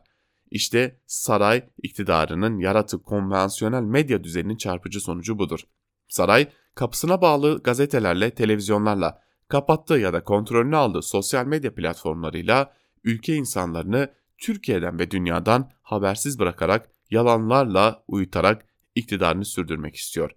İşte 0.51 1.01
saray 1.07 1.65
iktidarının 1.83 2.59
yaratık 2.59 3.05
konvansiyonel 3.05 3.83
medya 3.83 4.25
düzeninin 4.25 4.57
çarpıcı 4.57 5.01
sonucu 5.01 5.39
budur. 5.39 5.61
Saray 6.09 6.49
kapısına 6.75 7.21
bağlı 7.21 7.63
gazetelerle, 7.63 8.31
televizyonlarla, 8.31 9.23
kapattığı 9.49 9.99
ya 9.99 10.13
da 10.13 10.25
kontrolünü 10.25 10.77
aldığı 10.77 11.03
sosyal 11.03 11.47
medya 11.47 11.75
platformlarıyla 11.75 12.73
ülke 13.05 13.35
insanlarını 13.35 14.13
Türkiye'den 14.39 14.99
ve 14.99 15.11
dünyadan 15.11 15.71
habersiz 15.83 16.39
bırakarak, 16.39 16.91
yalanlarla 17.11 18.05
uyutarak 18.09 18.67
iktidarını 18.95 19.45
sürdürmek 19.45 19.97
istiyor. 19.97 20.31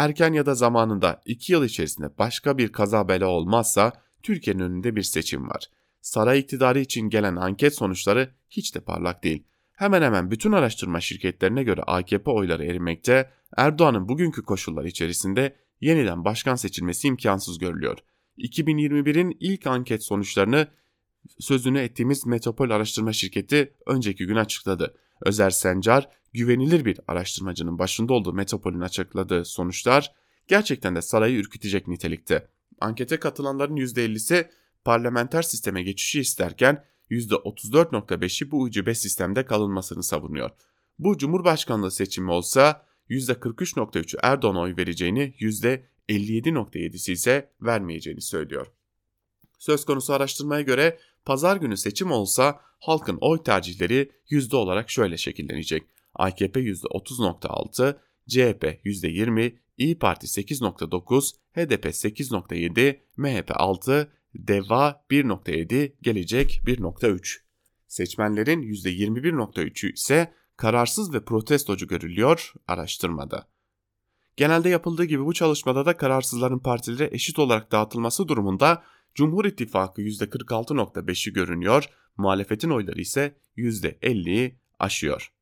Erken 0.00 0.32
ya 0.32 0.46
da 0.46 0.54
zamanında 0.54 1.22
iki 1.24 1.52
yıl 1.52 1.64
içerisinde 1.64 2.18
başka 2.18 2.58
bir 2.58 2.72
kaza 2.72 3.08
bela 3.08 3.26
olmazsa 3.26 3.92
Türkiye'nin 4.22 4.62
önünde 4.62 4.96
bir 4.96 5.02
seçim 5.02 5.48
var. 5.48 5.64
Saray 6.00 6.38
iktidarı 6.38 6.80
için 6.80 7.08
gelen 7.08 7.36
anket 7.36 7.74
sonuçları 7.74 8.30
hiç 8.50 8.74
de 8.74 8.80
parlak 8.80 9.24
değil. 9.24 9.44
Hemen 9.72 10.02
hemen 10.02 10.30
bütün 10.30 10.52
araştırma 10.52 11.00
şirketlerine 11.00 11.62
göre 11.62 11.82
AKP 11.82 12.30
oyları 12.30 12.64
erimekte, 12.64 13.30
Erdoğan'ın 13.56 14.08
bugünkü 14.08 14.42
koşullar 14.42 14.84
içerisinde 14.84 15.56
yeniden 15.80 16.24
başkan 16.24 16.54
seçilmesi 16.54 17.08
imkansız 17.08 17.58
görülüyor. 17.58 17.98
2021'in 18.38 19.36
ilk 19.40 19.66
anket 19.66 20.04
sonuçlarını 20.04 20.66
sözünü 21.38 21.78
ettiğimiz 21.78 22.26
Metropol 22.26 22.70
Araştırma 22.70 23.12
Şirketi 23.12 23.74
önceki 23.86 24.26
gün 24.26 24.36
açıkladı. 24.36 24.94
Özer 25.26 25.50
Sencar, 25.50 26.08
güvenilir 26.32 26.84
bir 26.84 27.00
araştırmacının 27.08 27.78
başında 27.78 28.12
olduğu 28.12 28.32
Metropol'ün 28.32 28.80
açıkladığı 28.80 29.44
sonuçlar 29.44 30.14
gerçekten 30.48 30.96
de 30.96 31.02
sarayı 31.02 31.36
ürkütecek 31.38 31.88
nitelikte. 31.88 32.48
Ankete 32.80 33.16
katılanların 33.16 33.76
%50'si 33.76 34.48
parlamenter 34.84 35.42
sisteme 35.42 35.82
geçişi 35.82 36.20
isterken 36.20 36.84
%34.5'i 37.10 38.50
bu 38.50 38.60
ucube 38.60 38.94
sistemde 38.94 39.46
kalınmasını 39.46 40.02
savunuyor. 40.02 40.50
Bu 40.98 41.18
Cumhurbaşkanlığı 41.18 41.90
seçimi 41.90 42.30
olsa 42.30 42.86
%43.3'ü 43.10 44.18
Erdoğan'a 44.22 44.60
oy 44.60 44.76
vereceğini, 44.76 45.34
%57.7'si 45.40 47.12
ise 47.12 47.50
vermeyeceğini 47.60 48.20
söylüyor. 48.20 48.66
Söz 49.58 49.84
konusu 49.84 50.12
araştırmaya 50.12 50.62
göre 50.62 50.98
pazar 51.24 51.56
günü 51.56 51.76
seçim 51.76 52.10
olsa 52.10 52.60
halkın 52.78 53.18
oy 53.20 53.42
tercihleri 53.42 54.10
yüzde 54.28 54.56
olarak 54.56 54.90
şöyle 54.90 55.16
şekillenecek. 55.16 55.82
AKP 56.14 56.60
%30.6, 56.60 57.96
CHP 58.28 58.64
%20, 58.84 59.56
İyi 59.78 59.98
Parti 59.98 60.26
8.9, 60.26 61.34
HDP 61.54 61.86
8.7, 61.86 63.00
MHP 63.16 63.50
6, 63.54 64.12
DEVA 64.34 65.04
1.7, 65.10 65.92
Gelecek 66.02 66.60
1.3. 66.66 67.38
Seçmenlerin 67.86 68.62
%21.3'ü 68.62 69.92
ise 69.92 70.32
kararsız 70.56 71.14
ve 71.14 71.24
protestocu 71.24 71.86
görülüyor 71.86 72.52
araştırmada. 72.66 73.48
Genelde 74.36 74.68
yapıldığı 74.68 75.04
gibi 75.04 75.24
bu 75.24 75.32
çalışmada 75.32 75.86
da 75.86 75.96
kararsızların 75.96 76.58
partilere 76.58 77.08
eşit 77.12 77.38
olarak 77.38 77.72
dağıtılması 77.72 78.28
durumunda 78.28 78.82
Cumhur 79.14 79.44
İttifakı 79.44 80.02
%46.5'i 80.02 81.32
görünüyor, 81.32 81.84
muhalefetin 82.16 82.70
oyları 82.70 83.00
ise 83.00 83.36
%50'yi 83.56 84.58
aşıyor. 84.78 85.32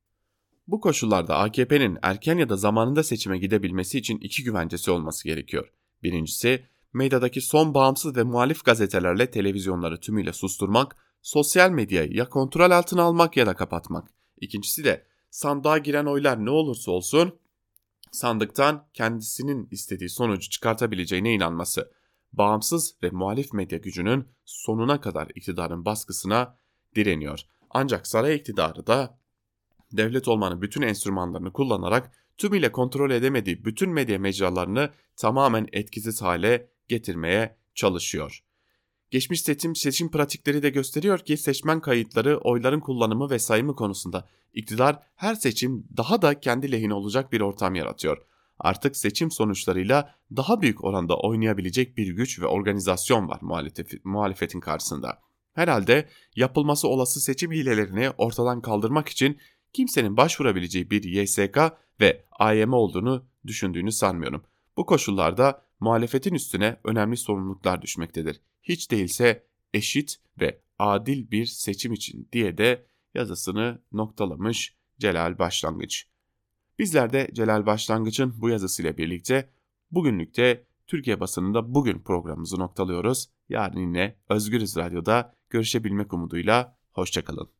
Bu 0.68 0.80
koşullarda 0.80 1.36
AKP'nin 1.36 1.98
erken 2.02 2.38
ya 2.38 2.48
da 2.48 2.56
zamanında 2.56 3.02
seçime 3.02 3.38
gidebilmesi 3.38 3.98
için 3.98 4.18
iki 4.18 4.44
güvencesi 4.44 4.90
olması 4.90 5.24
gerekiyor. 5.24 5.72
Birincisi, 6.02 6.66
medyadaki 6.92 7.40
son 7.40 7.74
bağımsız 7.74 8.16
ve 8.16 8.22
muhalif 8.22 8.64
gazetelerle 8.64 9.30
televizyonları 9.30 10.00
tümüyle 10.00 10.32
susturmak, 10.32 10.96
sosyal 11.22 11.70
medyayı 11.70 12.12
ya 12.12 12.28
kontrol 12.28 12.70
altına 12.70 13.02
almak 13.02 13.36
ya 13.36 13.46
da 13.46 13.54
kapatmak. 13.54 14.08
İkincisi 14.40 14.84
de 14.84 15.06
sandığa 15.30 15.78
giren 15.78 16.06
oylar 16.06 16.44
ne 16.44 16.50
olursa 16.50 16.90
olsun 16.90 17.38
sandıktan 18.12 18.88
kendisinin 18.94 19.68
istediği 19.70 20.08
sonucu 20.08 20.50
çıkartabileceğine 20.50 21.34
inanması. 21.34 21.92
Bağımsız 22.32 22.94
ve 23.02 23.10
muhalif 23.10 23.52
medya 23.52 23.78
gücünün 23.78 24.28
sonuna 24.44 25.00
kadar 25.00 25.28
iktidarın 25.34 25.84
baskısına 25.84 26.58
direniyor. 26.94 27.40
Ancak 27.70 28.06
saray 28.06 28.36
iktidarı 28.36 28.86
da 28.86 29.17
devlet 29.92 30.28
olmanın 30.28 30.62
bütün 30.62 30.82
enstrümanlarını 30.82 31.52
kullanarak 31.52 32.12
tümüyle 32.38 32.72
kontrol 32.72 33.10
edemediği 33.10 33.64
bütün 33.64 33.90
medya 33.90 34.18
mecralarını 34.18 34.90
tamamen 35.16 35.66
etkisiz 35.72 36.22
hale 36.22 36.68
getirmeye 36.88 37.56
çalışıyor. 37.74 38.44
Geçmiş 39.10 39.42
seçim, 39.42 39.76
seçim 39.76 40.10
pratikleri 40.10 40.62
de 40.62 40.70
gösteriyor 40.70 41.18
ki 41.18 41.36
seçmen 41.36 41.80
kayıtları, 41.80 42.38
oyların 42.38 42.80
kullanımı 42.80 43.30
ve 43.30 43.38
sayımı 43.38 43.76
konusunda 43.76 44.28
iktidar 44.52 44.98
her 45.14 45.34
seçim 45.34 45.86
daha 45.96 46.22
da 46.22 46.40
kendi 46.40 46.72
lehine 46.72 46.94
olacak 46.94 47.32
bir 47.32 47.40
ortam 47.40 47.74
yaratıyor. 47.74 48.18
Artık 48.58 48.96
seçim 48.96 49.30
sonuçlarıyla 49.30 50.14
daha 50.36 50.62
büyük 50.62 50.84
oranda 50.84 51.18
oynayabilecek 51.18 51.96
bir 51.96 52.08
güç 52.08 52.40
ve 52.40 52.46
organizasyon 52.46 53.28
var 53.28 53.40
muhalefetin 54.04 54.60
karşısında. 54.60 55.18
Herhalde 55.54 56.08
yapılması 56.36 56.88
olası 56.88 57.20
seçim 57.20 57.52
hilelerini 57.52 58.10
ortadan 58.10 58.60
kaldırmak 58.60 59.08
için 59.08 59.38
kimsenin 59.72 60.16
başvurabileceği 60.16 60.90
bir 60.90 61.02
YSK 61.02 61.58
ve 62.00 62.24
AYM 62.32 62.72
olduğunu 62.72 63.26
düşündüğünü 63.46 63.92
sanmıyorum. 63.92 64.44
Bu 64.76 64.86
koşullarda 64.86 65.62
muhalefetin 65.80 66.34
üstüne 66.34 66.80
önemli 66.84 67.16
sorumluluklar 67.16 67.82
düşmektedir. 67.82 68.40
Hiç 68.62 68.90
değilse 68.90 69.46
eşit 69.74 70.16
ve 70.40 70.60
adil 70.78 71.30
bir 71.30 71.46
seçim 71.46 71.92
için 71.92 72.28
diye 72.32 72.58
de 72.58 72.86
yazısını 73.14 73.82
noktalamış 73.92 74.76
Celal 74.98 75.38
Başlangıç. 75.38 76.06
Bizler 76.78 77.12
de 77.12 77.28
Celal 77.32 77.66
Başlangıç'ın 77.66 78.34
bu 78.40 78.48
yazısıyla 78.48 78.96
birlikte 78.96 79.50
bugünlükte 79.90 80.64
Türkiye 80.86 81.20
basınında 81.20 81.74
bugün 81.74 81.98
programımızı 81.98 82.58
noktalıyoruz. 82.58 83.28
Yarın 83.48 83.80
yine 83.80 84.16
Özgürüz 84.28 84.76
Radyo'da 84.76 85.34
görüşebilmek 85.50 86.12
umuduyla 86.12 86.78
hoşçakalın. 86.92 87.57